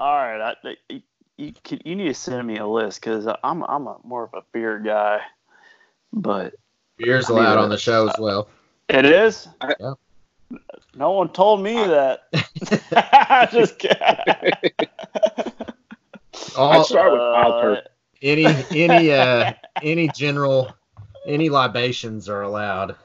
All 0.00 0.14
right, 0.14 0.54
I, 0.64 0.76
you, 0.88 1.02
you 1.36 1.52
could- 1.64 1.82
you 1.84 1.96
need 1.96 2.08
to 2.08 2.14
send 2.14 2.46
me 2.46 2.56
a 2.58 2.66
list 2.66 3.00
because 3.00 3.26
I'm 3.44 3.62
I'm 3.64 3.86
a 3.86 3.96
more 4.04 4.24
of 4.24 4.34
a 4.34 4.42
beer 4.52 4.78
guy, 4.78 5.20
but 6.12 6.54
Beer's 6.96 7.28
allowed 7.28 7.58
on 7.58 7.68
the 7.68 7.78
show 7.78 8.08
as 8.08 8.16
well. 8.18 8.48
it 8.88 9.04
is. 9.04 9.48
I- 9.60 9.74
Yeah. 9.78 9.94
No 10.94 11.12
one 11.12 11.28
told 11.30 11.62
me 11.62 11.74
that. 11.74 12.28
Just 13.52 13.78
kidding. 13.78 13.96
I 16.70 16.78
All, 16.78 16.84
start 16.84 17.12
with 17.12 17.20
wild 17.20 17.54
Uh, 17.54 17.60
turkey. 17.60 17.88
any 18.22 18.46
any 18.72 19.12
uh 19.12 19.52
any 19.82 20.08
general 20.08 20.74
any 21.26 21.50
libations 21.50 22.28
are 22.28 22.42
allowed. 22.42 22.96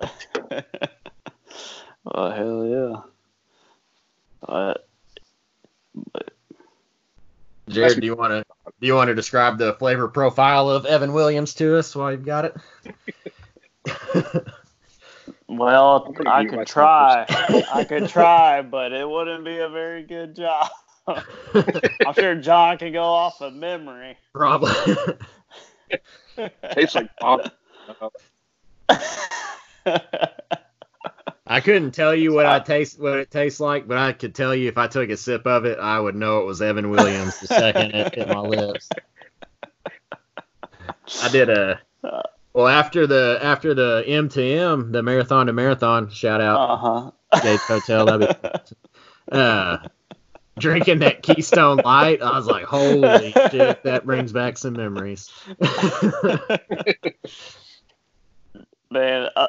Oh 2.04 2.30
hell 2.30 2.66
yeah! 2.66 3.02
But 4.46 4.86
Jared, 7.68 8.00
do 8.00 8.06
you 8.06 8.16
want 8.16 8.32
to 8.32 8.44
do 8.80 8.86
you 8.86 8.94
want 8.94 9.08
to 9.08 9.14
describe 9.14 9.58
the 9.58 9.74
flavor 9.74 10.08
profile 10.08 10.68
of 10.70 10.84
Evan 10.84 11.12
Williams 11.12 11.54
to 11.54 11.78
us 11.78 11.94
while 11.94 12.10
you've 12.10 12.24
got 12.24 12.44
it? 12.46 12.56
Well, 15.58 16.04
I'm 16.06 16.12
gonna 16.12 16.30
I 16.30 16.42
mute 16.42 16.52
could 16.52 16.66
try. 16.66 17.26
I 17.72 17.84
could 17.84 18.08
try, 18.08 18.62
but 18.62 18.92
it 18.92 19.08
wouldn't 19.08 19.44
be 19.44 19.58
a 19.58 19.68
very 19.68 20.02
good 20.02 20.34
job. 20.36 20.68
I'm 21.06 22.14
sure 22.14 22.34
John 22.36 22.78
can 22.78 22.92
go 22.92 23.02
off 23.02 23.40
of 23.40 23.54
memory. 23.54 24.16
Probably. 24.32 24.72
Tastes 26.72 26.94
like 26.94 27.10
pop. 27.18 27.52
I 31.46 31.60
couldn't 31.60 31.90
tell 31.90 32.14
you 32.14 32.32
what 32.32 32.46
I 32.46 32.60
taste 32.60 32.98
what 32.98 33.18
it 33.18 33.30
tastes 33.30 33.60
like, 33.60 33.86
but 33.86 33.98
I 33.98 34.12
could 34.12 34.34
tell 34.34 34.54
you 34.54 34.68
if 34.68 34.78
I 34.78 34.86
took 34.86 35.10
a 35.10 35.16
sip 35.16 35.46
of 35.46 35.64
it, 35.64 35.78
I 35.78 35.98
would 35.98 36.14
know 36.14 36.40
it 36.40 36.46
was 36.46 36.62
Evan 36.62 36.88
Williams 36.90 37.40
the 37.40 37.48
second 37.48 37.94
it 37.94 38.14
hit 38.14 38.28
my 38.28 38.40
lips. 38.40 38.88
I 41.22 41.28
did 41.30 41.50
a 41.50 41.80
well 42.54 42.68
after 42.68 43.06
the 43.06 43.38
after 43.42 43.74
the 43.74 44.04
M 44.06 44.28
to 44.30 44.42
M, 44.42 44.92
the 44.92 45.02
marathon 45.02 45.46
to 45.46 45.52
marathon. 45.52 46.10
Shout 46.10 46.40
out 46.40 46.70
Uh 46.70 46.76
huh. 46.76 47.10
Gage 47.42 47.60
Hotel. 47.60 48.06
That'd 48.06 48.42
be, 48.42 48.48
uh, 49.32 49.78
drinking 50.58 50.98
that 51.00 51.22
Keystone 51.22 51.78
Light, 51.78 52.20
I 52.22 52.36
was 52.36 52.46
like, 52.46 52.64
holy 52.64 53.32
shit, 53.50 53.82
that 53.84 54.04
brings 54.04 54.32
back 54.32 54.58
some 54.58 54.74
memories. 54.74 55.30
Man, 58.90 59.28
uh, 59.34 59.48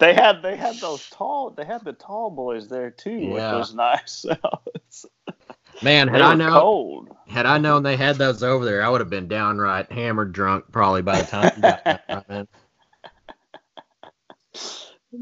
they 0.00 0.12
had 0.12 0.42
they 0.42 0.56
had 0.56 0.74
those 0.80 1.08
tall 1.10 1.50
they 1.50 1.64
had 1.64 1.84
the 1.84 1.92
tall 1.92 2.30
boys 2.30 2.68
there 2.68 2.90
too, 2.90 3.10
Yeah. 3.12 3.52
which 3.54 3.58
was 3.60 3.74
nice. 3.74 4.26
Man, 5.82 6.08
had 6.08 6.20
I 6.20 6.34
known 6.34 6.52
cold. 6.52 6.99
Had 7.30 7.46
I 7.46 7.58
known 7.58 7.84
they 7.84 7.96
had 7.96 8.16
those 8.16 8.42
over 8.42 8.64
there, 8.64 8.82
I 8.82 8.88
would 8.88 9.00
have 9.00 9.08
been 9.08 9.28
downright 9.28 9.90
hammered 9.92 10.32
drunk 10.32 10.64
probably 10.72 11.02
by 11.02 11.22
the 11.22 11.28
time 11.28 11.52
you 11.56 11.62
got 11.62 11.84
that. 11.84 12.48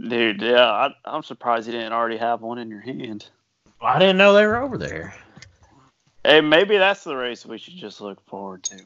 Dude, 0.08 0.42
yeah, 0.42 0.70
I, 0.70 0.90
I'm 1.04 1.22
surprised 1.22 1.66
you 1.66 1.72
didn't 1.72 1.92
already 1.92 2.16
have 2.16 2.40
one 2.40 2.58
in 2.58 2.70
your 2.70 2.80
hand. 2.80 3.28
I 3.80 3.98
didn't 3.98 4.16
know 4.16 4.32
they 4.32 4.46
were 4.46 4.56
over 4.56 4.78
there. 4.78 5.14
Hey, 6.24 6.40
maybe 6.40 6.78
that's 6.78 7.04
the 7.04 7.16
race 7.16 7.44
we 7.46 7.58
should 7.58 7.76
just 7.76 8.00
look 8.00 8.20
forward 8.26 8.62
to. 8.64 8.80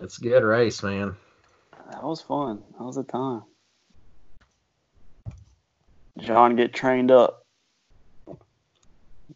It's 0.00 0.18
a 0.18 0.22
good 0.22 0.44
race, 0.44 0.82
man. 0.82 1.16
That 1.90 2.02
was 2.04 2.22
fun. 2.22 2.62
That 2.78 2.84
was 2.84 2.96
a 2.96 3.02
time. 3.04 3.42
John, 6.18 6.56
get 6.56 6.72
trained 6.72 7.10
up. 7.10 7.44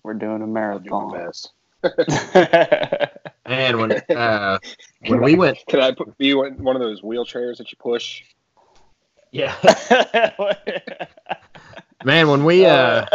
We're 0.02 0.14
doing 0.14 0.42
a 0.42 0.46
I'll 0.70 0.78
do 0.78 0.92
marathon. 0.92 1.12
best. 1.12 1.52
And 3.44 3.78
when 3.78 3.92
uh, 3.92 4.58
when 5.06 5.20
we 5.20 5.34
went, 5.34 5.58
Can 5.68 5.80
I 5.80 5.92
put 5.92 6.14
in 6.18 6.64
one 6.64 6.76
of 6.76 6.82
those 6.82 7.02
wheelchairs 7.02 7.58
that 7.58 7.72
you 7.72 7.78
push? 7.78 8.22
yeah, 9.32 9.54
man, 12.04 12.28
when 12.28 12.44
we 12.44 12.66
uh 12.66 13.06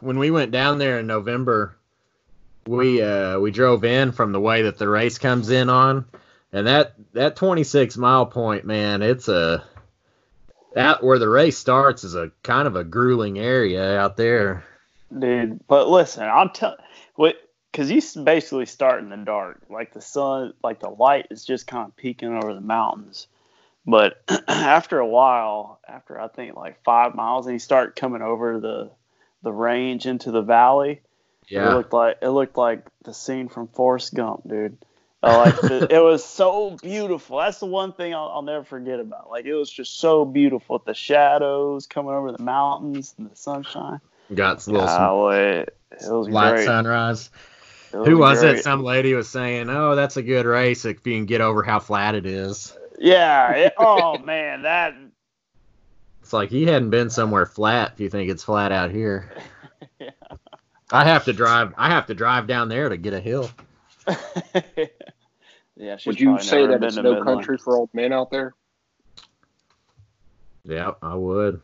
when 0.00 0.18
we 0.18 0.30
went 0.30 0.50
down 0.50 0.78
there 0.78 0.98
in 0.98 1.06
November, 1.06 1.76
we 2.66 3.00
uh 3.00 3.38
we 3.38 3.50
drove 3.50 3.84
in 3.84 4.12
from 4.12 4.32
the 4.32 4.40
way 4.40 4.62
that 4.62 4.76
the 4.76 4.88
race 4.88 5.18
comes 5.18 5.50
in 5.50 5.70
on, 5.70 6.04
and 6.52 6.66
that 6.66 6.94
that 7.12 7.36
26 7.36 7.96
mile 7.96 8.26
point, 8.26 8.64
man, 8.66 9.02
it's 9.02 9.28
a 9.28 9.64
that 10.74 11.02
where 11.02 11.18
the 11.20 11.28
race 11.28 11.56
starts 11.56 12.04
is 12.04 12.16
a 12.16 12.32
kind 12.42 12.66
of 12.66 12.76
a 12.76 12.84
grueling 12.84 13.38
area 13.38 13.98
out 13.98 14.16
there. 14.16 14.64
Dude. 15.18 15.66
But 15.66 15.88
listen, 15.88 16.24
I'm 16.24 16.50
telling 16.50 16.78
what 17.14 17.36
because 17.72 17.90
you 17.90 18.00
basically 18.22 18.66
start 18.66 19.02
in 19.02 19.10
the 19.10 19.16
dark, 19.16 19.62
like 19.68 19.92
the 19.92 20.00
sun, 20.00 20.54
like 20.62 20.80
the 20.80 20.90
light 20.90 21.26
is 21.30 21.44
just 21.44 21.66
kind 21.66 21.88
of 21.88 21.96
peeking 21.96 22.34
over 22.34 22.54
the 22.54 22.60
mountains. 22.60 23.26
But 23.86 24.22
after 24.48 24.98
a 24.98 25.06
while, 25.06 25.80
after 25.88 26.20
I 26.20 26.28
think 26.28 26.56
like 26.56 26.82
five 26.84 27.14
miles, 27.14 27.46
and 27.46 27.54
you 27.54 27.58
start 27.58 27.96
coming 27.96 28.22
over 28.22 28.60
the 28.60 28.90
the 29.42 29.52
range 29.52 30.06
into 30.06 30.30
the 30.30 30.42
valley, 30.42 31.02
it 31.54 31.60
Yeah, 31.60 31.68
looked 31.68 31.92
like 31.92 32.18
it 32.22 32.28
looked 32.30 32.56
like 32.56 32.86
the 33.04 33.14
scene 33.14 33.48
from 33.48 33.68
Forrest 33.68 34.14
Gump, 34.14 34.48
dude. 34.48 34.78
Uh, 35.22 35.38
like 35.38 35.66
the, 35.66 35.86
it 35.88 36.00
was 36.00 36.24
so 36.24 36.78
beautiful. 36.82 37.38
That's 37.38 37.58
the 37.58 37.66
one 37.66 37.92
thing 37.94 38.14
I'll, 38.14 38.28
I'll 38.28 38.42
never 38.42 38.64
forget 38.64 39.00
about. 39.00 39.30
Like 39.30 39.46
it 39.46 39.54
was 39.54 39.70
just 39.70 39.98
so 39.98 40.24
beautiful 40.24 40.76
with 40.76 40.84
the 40.84 40.94
shadows 40.94 41.86
coming 41.86 42.12
over 42.12 42.30
the 42.32 42.42
mountains 42.42 43.14
and 43.18 43.30
the 43.30 43.36
sunshine. 43.36 44.00
Got 44.32 44.66
a 44.66 44.70
little 44.70 44.88
ah, 44.88 44.98
Golly, 44.98 45.38
it 45.38 45.68
was 46.02 46.28
light 46.28 46.54
great. 46.54 46.64
sunrise. 46.64 47.30
Who 47.92 48.18
was 48.18 48.40
great. 48.40 48.58
it? 48.58 48.62
Some 48.62 48.82
lady 48.82 49.14
was 49.14 49.28
saying, 49.28 49.68
"Oh, 49.70 49.94
that's 49.94 50.16
a 50.16 50.22
good 50.22 50.46
race 50.46 50.84
if 50.84 51.06
you 51.06 51.14
can 51.14 51.26
get 51.26 51.40
over 51.40 51.62
how 51.62 51.78
flat 51.78 52.14
it 52.14 52.26
is." 52.26 52.76
Yeah. 52.98 53.50
It, 53.52 53.74
oh 53.78 54.18
man, 54.18 54.62
that. 54.62 54.94
It's 56.22 56.32
like 56.32 56.50
he 56.50 56.64
hadn't 56.64 56.90
been 56.90 57.10
somewhere 57.10 57.46
flat. 57.46 57.92
If 57.94 58.00
you 58.00 58.10
think 58.10 58.30
it's 58.30 58.42
flat 58.42 58.72
out 58.72 58.90
here. 58.90 59.30
yeah. 60.00 60.10
I 60.90 61.04
have 61.04 61.24
to 61.26 61.32
drive. 61.32 61.74
I 61.76 61.90
have 61.90 62.06
to 62.06 62.14
drive 62.14 62.46
down 62.46 62.68
there 62.68 62.88
to 62.88 62.96
get 62.96 63.12
a 63.12 63.20
hill. 63.20 63.50
yeah. 65.76 65.96
Would 66.06 66.20
you 66.20 66.38
say 66.40 66.66
that 66.66 66.82
it's 66.82 66.96
no 66.96 67.22
country 67.22 67.58
for 67.58 67.76
old 67.76 67.90
men 67.92 68.12
out 68.12 68.30
there? 68.30 68.54
Yeah, 70.64 70.92
I 71.02 71.14
would. 71.14 71.60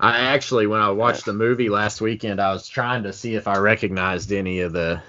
I 0.00 0.20
actually, 0.20 0.66
when 0.66 0.80
I 0.80 0.90
watched 0.90 1.26
the 1.26 1.34
movie 1.34 1.68
last 1.68 2.00
weekend, 2.00 2.40
I 2.40 2.52
was 2.52 2.66
trying 2.66 3.02
to 3.02 3.12
see 3.12 3.34
if 3.34 3.46
I 3.46 3.58
recognized 3.58 4.32
any 4.32 4.60
of 4.60 4.72
the 4.72 5.02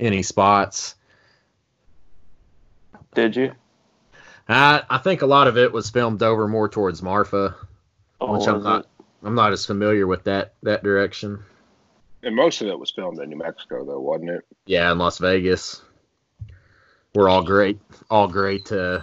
any 0.00 0.22
spots. 0.22 0.94
Did 3.14 3.36
you? 3.36 3.52
I 4.48 4.82
I 4.88 4.96
think 4.98 5.20
a 5.20 5.26
lot 5.26 5.46
of 5.46 5.58
it 5.58 5.72
was 5.72 5.90
filmed 5.90 6.22
over 6.22 6.48
more 6.48 6.70
towards 6.70 7.02
Marfa, 7.02 7.54
oh, 8.20 8.38
which 8.38 8.48
I'm 8.48 8.62
not 8.62 8.80
it? 8.80 9.04
I'm 9.24 9.34
not 9.34 9.52
as 9.52 9.66
familiar 9.66 10.06
with 10.06 10.24
that 10.24 10.54
that 10.62 10.82
direction. 10.82 11.44
And 12.22 12.34
most 12.34 12.62
of 12.62 12.68
it 12.68 12.78
was 12.78 12.90
filmed 12.90 13.18
in 13.18 13.28
New 13.28 13.36
Mexico, 13.36 13.84
though, 13.84 14.00
wasn't 14.00 14.30
it? 14.30 14.46
Yeah, 14.64 14.90
in 14.90 14.98
Las 14.98 15.18
Vegas. 15.18 15.82
We're 17.14 17.28
all 17.28 17.42
great, 17.42 17.78
all 18.08 18.28
great. 18.28 18.72
Uh, 18.72 19.00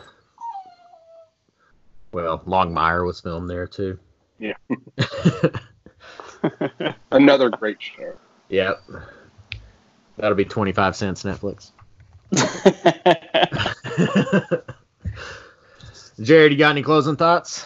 well, 2.12 2.40
Longmire 2.40 3.06
was 3.06 3.20
filmed 3.20 3.50
there 3.50 3.68
too. 3.68 4.00
Yeah. 4.40 4.54
Another 7.12 7.50
great 7.50 7.82
show. 7.82 8.14
Yep. 8.50 8.82
That'll 10.18 10.36
be 10.36 10.46
25 10.46 10.96
cents 10.96 11.24
Netflix. 11.24 11.72
Jared, 16.22 16.52
you 16.52 16.58
got 16.58 16.72
any 16.72 16.84
closing 16.84 17.16
thoughts? 17.16 17.66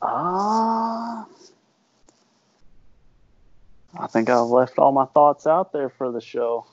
Uh, 0.00 1.24
I 3.98 4.06
think 4.08 4.30
I've 4.30 4.46
left 4.46 4.78
all 4.78 4.92
my 4.92 5.06
thoughts 5.06 5.46
out 5.46 5.72
there 5.72 5.88
for 5.88 6.10
the 6.10 6.20
show. 6.20 6.66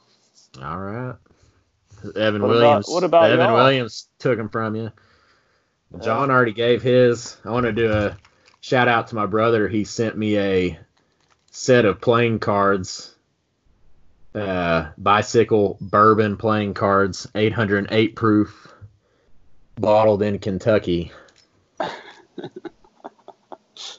All 0.62 0.80
right. 0.80 1.16
Evan 2.16 2.42
what 2.42 2.50
Williams. 2.50 2.88
About, 2.88 2.94
what 2.94 3.04
about 3.04 3.32
Evan 3.32 3.46
y'all? 3.46 3.56
Williams 3.56 4.08
took 4.20 4.40
him 4.40 4.50
from 4.50 4.76
you. 4.76 4.92
John 6.02 6.30
already 6.30 6.54
gave 6.54 6.82
his. 6.82 7.38
I 7.44 7.52
want 7.52 7.66
to 7.66 7.72
do 7.72 7.92
a 7.92 8.18
shout 8.62 8.88
out 8.88 9.08
to 9.08 9.16
my 9.16 9.26
brother. 9.26 9.68
He 9.68 9.84
sent 9.84 10.18
me 10.18 10.38
a 10.38 10.80
set 11.52 11.86
of 11.86 12.02
playing 12.02 12.40
cards, 12.40 13.16
uh, 14.36 14.90
bicycle 14.98 15.78
bourbon 15.82 16.38
playing 16.38 16.74
cards, 16.74 17.28
808 17.36 18.16
proof, 18.16 18.74
bottled 19.76 20.22
in 20.22 20.40
Kentucky. 20.40 21.12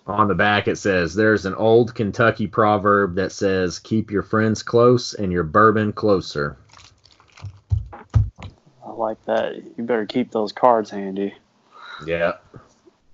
On 0.06 0.28
the 0.28 0.34
back, 0.34 0.68
it 0.68 0.76
says, 0.76 1.14
There's 1.14 1.46
an 1.46 1.54
old 1.54 1.94
Kentucky 1.94 2.46
proverb 2.46 3.14
that 3.14 3.32
says, 3.32 3.78
Keep 3.78 4.11
your 4.11 4.22
friends 4.22 4.62
close 4.62 5.14
and 5.14 5.32
your 5.32 5.44
bourbon 5.44 5.92
closer. 5.92 6.58
I 7.92 8.90
like 8.90 9.24
that. 9.24 9.56
You 9.56 9.84
better 9.84 10.04
keep 10.06 10.30
those 10.30 10.52
cards 10.52 10.90
handy. 10.90 11.34
Yeah. 12.04 12.32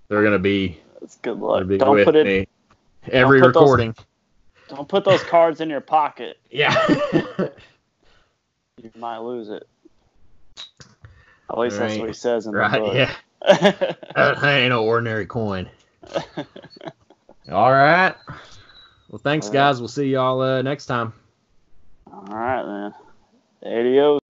They're 0.08 0.22
going 0.22 0.32
to 0.32 0.38
be 0.38 0.80
that's 1.06 1.18
good 1.18 1.38
luck. 1.38 1.68
Don't 1.78 2.04
put 2.04 2.16
it 2.16 2.48
every 3.12 3.38
don't 3.38 3.48
recording. 3.48 3.92
Those, 3.92 4.76
don't 4.76 4.88
put 4.88 5.04
those 5.04 5.22
cards 5.22 5.60
in 5.60 5.70
your 5.70 5.80
pocket. 5.80 6.38
Yeah. 6.50 6.74
you 8.82 8.90
might 8.96 9.18
lose 9.18 9.48
it. 9.48 9.68
At 11.48 11.58
least 11.58 11.78
right. 11.78 11.88
that's 11.88 12.00
what 12.00 12.08
he 12.08 12.14
says 12.14 12.46
in 12.46 12.52
the 12.52 12.58
right, 12.58 12.80
book. 12.80 12.94
Yeah. 12.94 13.14
that 14.16 14.42
ain't 14.42 14.70
no 14.70 14.84
ordinary 14.84 15.26
coin. 15.26 15.68
All 17.52 17.70
right. 17.70 18.14
Well, 19.08 19.20
thanks, 19.22 19.48
guys. 19.48 19.78
We'll 19.78 19.88
see 19.88 20.06
y'all 20.06 20.40
uh, 20.40 20.62
next 20.62 20.86
time. 20.86 21.12
All 22.12 22.22
right, 22.22 22.92
then. 23.62 23.72
Adios. 23.72 24.20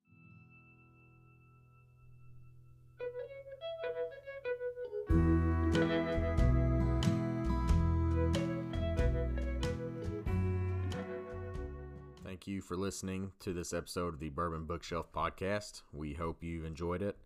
You 12.48 12.60
for 12.60 12.76
listening 12.76 13.32
to 13.40 13.52
this 13.52 13.72
episode 13.72 14.14
of 14.14 14.20
the 14.20 14.28
Bourbon 14.28 14.66
Bookshelf 14.66 15.10
Podcast. 15.10 15.82
We 15.92 16.14
hope 16.14 16.44
you've 16.44 16.64
enjoyed 16.64 17.02
it. 17.02 17.18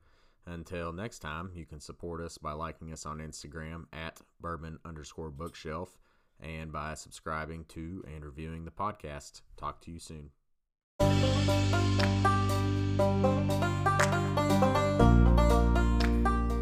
Until 0.46 0.94
next 0.94 1.18
time, 1.18 1.50
you 1.54 1.66
can 1.66 1.78
support 1.78 2.22
us 2.22 2.38
by 2.38 2.52
liking 2.52 2.90
us 2.90 3.04
on 3.04 3.18
Instagram 3.18 3.84
at 3.92 4.22
bourbon 4.40 4.78
underscore 4.82 5.30
bookshelf 5.30 5.98
and 6.40 6.72
by 6.72 6.94
subscribing 6.94 7.66
to 7.68 8.02
and 8.06 8.24
reviewing 8.24 8.64
the 8.64 8.70
podcast. 8.70 9.42
Talk 9.58 9.82
to 9.82 9.90
you 9.90 9.98
soon. 9.98 10.30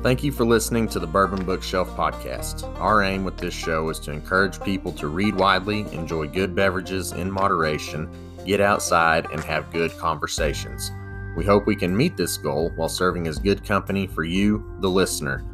Thank 0.03 0.25
you 0.25 0.33
for 0.33 0.45
listening 0.45 0.89
to 0.89 0.99
the 0.99 1.07
Bourbon 1.07 1.45
Bookshelf 1.45 1.91
podcast. 1.91 2.65
Our 2.81 3.05
aim 3.05 3.25
with 3.25 3.37
this 3.37 3.55
show 3.55 3.89
is 3.89 4.01
to 4.01 4.11
encourage 4.11 4.61
people 4.63 4.91
to 4.95 5.07
read 5.07 5.37
widely, 5.37 5.81
enjoy 5.93 6.27
good 6.27 6.57
beverages 6.57 7.13
in 7.13 7.31
moderation, 7.31 8.09
get 8.49 8.61
outside, 8.61 9.27
and 9.31 9.45
have 9.45 9.71
good 9.71 9.97
conversations. 9.99 10.91
We 11.37 11.45
hope 11.45 11.67
we 11.67 11.77
can 11.77 11.97
meet 11.97 12.17
this 12.17 12.37
goal 12.37 12.73
while 12.75 12.89
serving 12.89 13.29
as 13.29 13.39
good 13.39 13.65
company 13.65 14.09
for 14.09 14.25
you, 14.25 14.77
the 14.81 14.89
listener. 14.89 15.45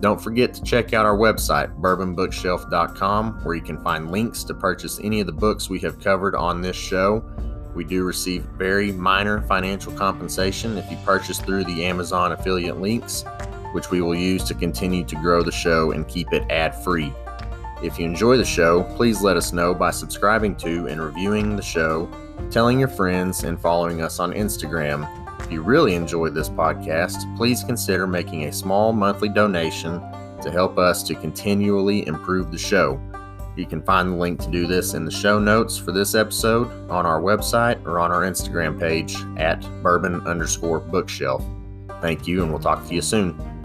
Don't 0.00 0.20
forget 0.20 0.52
to 0.54 0.62
check 0.62 0.92
out 0.92 1.06
our 1.06 1.16
website, 1.16 1.78
bourbonbookshelf.com, 1.80 3.44
where 3.44 3.54
you 3.54 3.62
can 3.62 3.82
find 3.82 4.10
links 4.10 4.44
to 4.44 4.54
purchase 4.54 4.98
any 5.02 5.20
of 5.20 5.26
the 5.26 5.32
books 5.32 5.70
we 5.70 5.78
have 5.80 6.00
covered 6.00 6.34
on 6.34 6.60
this 6.60 6.76
show. 6.76 7.24
We 7.74 7.84
do 7.84 8.04
receive 8.04 8.42
very 8.58 8.90
minor 8.92 9.42
financial 9.42 9.92
compensation 9.92 10.76
if 10.76 10.90
you 10.90 10.96
purchase 11.04 11.38
through 11.38 11.64
the 11.64 11.84
Amazon 11.84 12.32
affiliate 12.32 12.80
links, 12.80 13.24
which 13.72 13.90
we 13.90 14.00
will 14.00 14.14
use 14.14 14.42
to 14.44 14.54
continue 14.54 15.04
to 15.04 15.16
grow 15.16 15.42
the 15.42 15.52
show 15.52 15.92
and 15.92 16.08
keep 16.08 16.32
it 16.32 16.50
ad 16.50 16.74
free. 16.82 17.12
If 17.82 17.98
you 17.98 18.04
enjoy 18.04 18.36
the 18.36 18.44
show, 18.44 18.82
please 18.96 19.22
let 19.22 19.36
us 19.36 19.52
know 19.52 19.72
by 19.72 19.90
subscribing 19.90 20.56
to 20.56 20.88
and 20.88 21.00
reviewing 21.00 21.56
the 21.56 21.62
show 21.62 22.10
telling 22.50 22.78
your 22.78 22.88
friends, 22.88 23.44
and 23.44 23.60
following 23.60 24.02
us 24.02 24.18
on 24.18 24.32
Instagram. 24.32 25.08
If 25.40 25.52
you 25.52 25.62
really 25.62 25.94
enjoyed 25.94 26.34
this 26.34 26.48
podcast, 26.48 27.36
please 27.36 27.64
consider 27.64 28.06
making 28.06 28.44
a 28.44 28.52
small 28.52 28.92
monthly 28.92 29.28
donation 29.28 30.00
to 30.42 30.50
help 30.50 30.78
us 30.78 31.02
to 31.04 31.14
continually 31.14 32.06
improve 32.06 32.50
the 32.50 32.58
show. 32.58 33.00
You 33.56 33.66
can 33.66 33.82
find 33.82 34.12
the 34.12 34.16
link 34.16 34.40
to 34.40 34.50
do 34.50 34.66
this 34.66 34.94
in 34.94 35.04
the 35.04 35.10
show 35.10 35.38
notes 35.38 35.76
for 35.76 35.92
this 35.92 36.14
episode 36.14 36.68
on 36.88 37.04
our 37.04 37.20
website 37.20 37.84
or 37.84 37.98
on 37.98 38.12
our 38.12 38.22
Instagram 38.22 38.78
page 38.78 39.16
at 39.36 39.60
bourbon 39.82 40.26
underscore 40.26 40.80
bookshelf. 40.80 41.44
Thank 42.00 42.26
you, 42.26 42.42
and 42.42 42.50
we'll 42.50 42.60
talk 42.60 42.86
to 42.86 42.94
you 42.94 43.02
soon. 43.02 43.59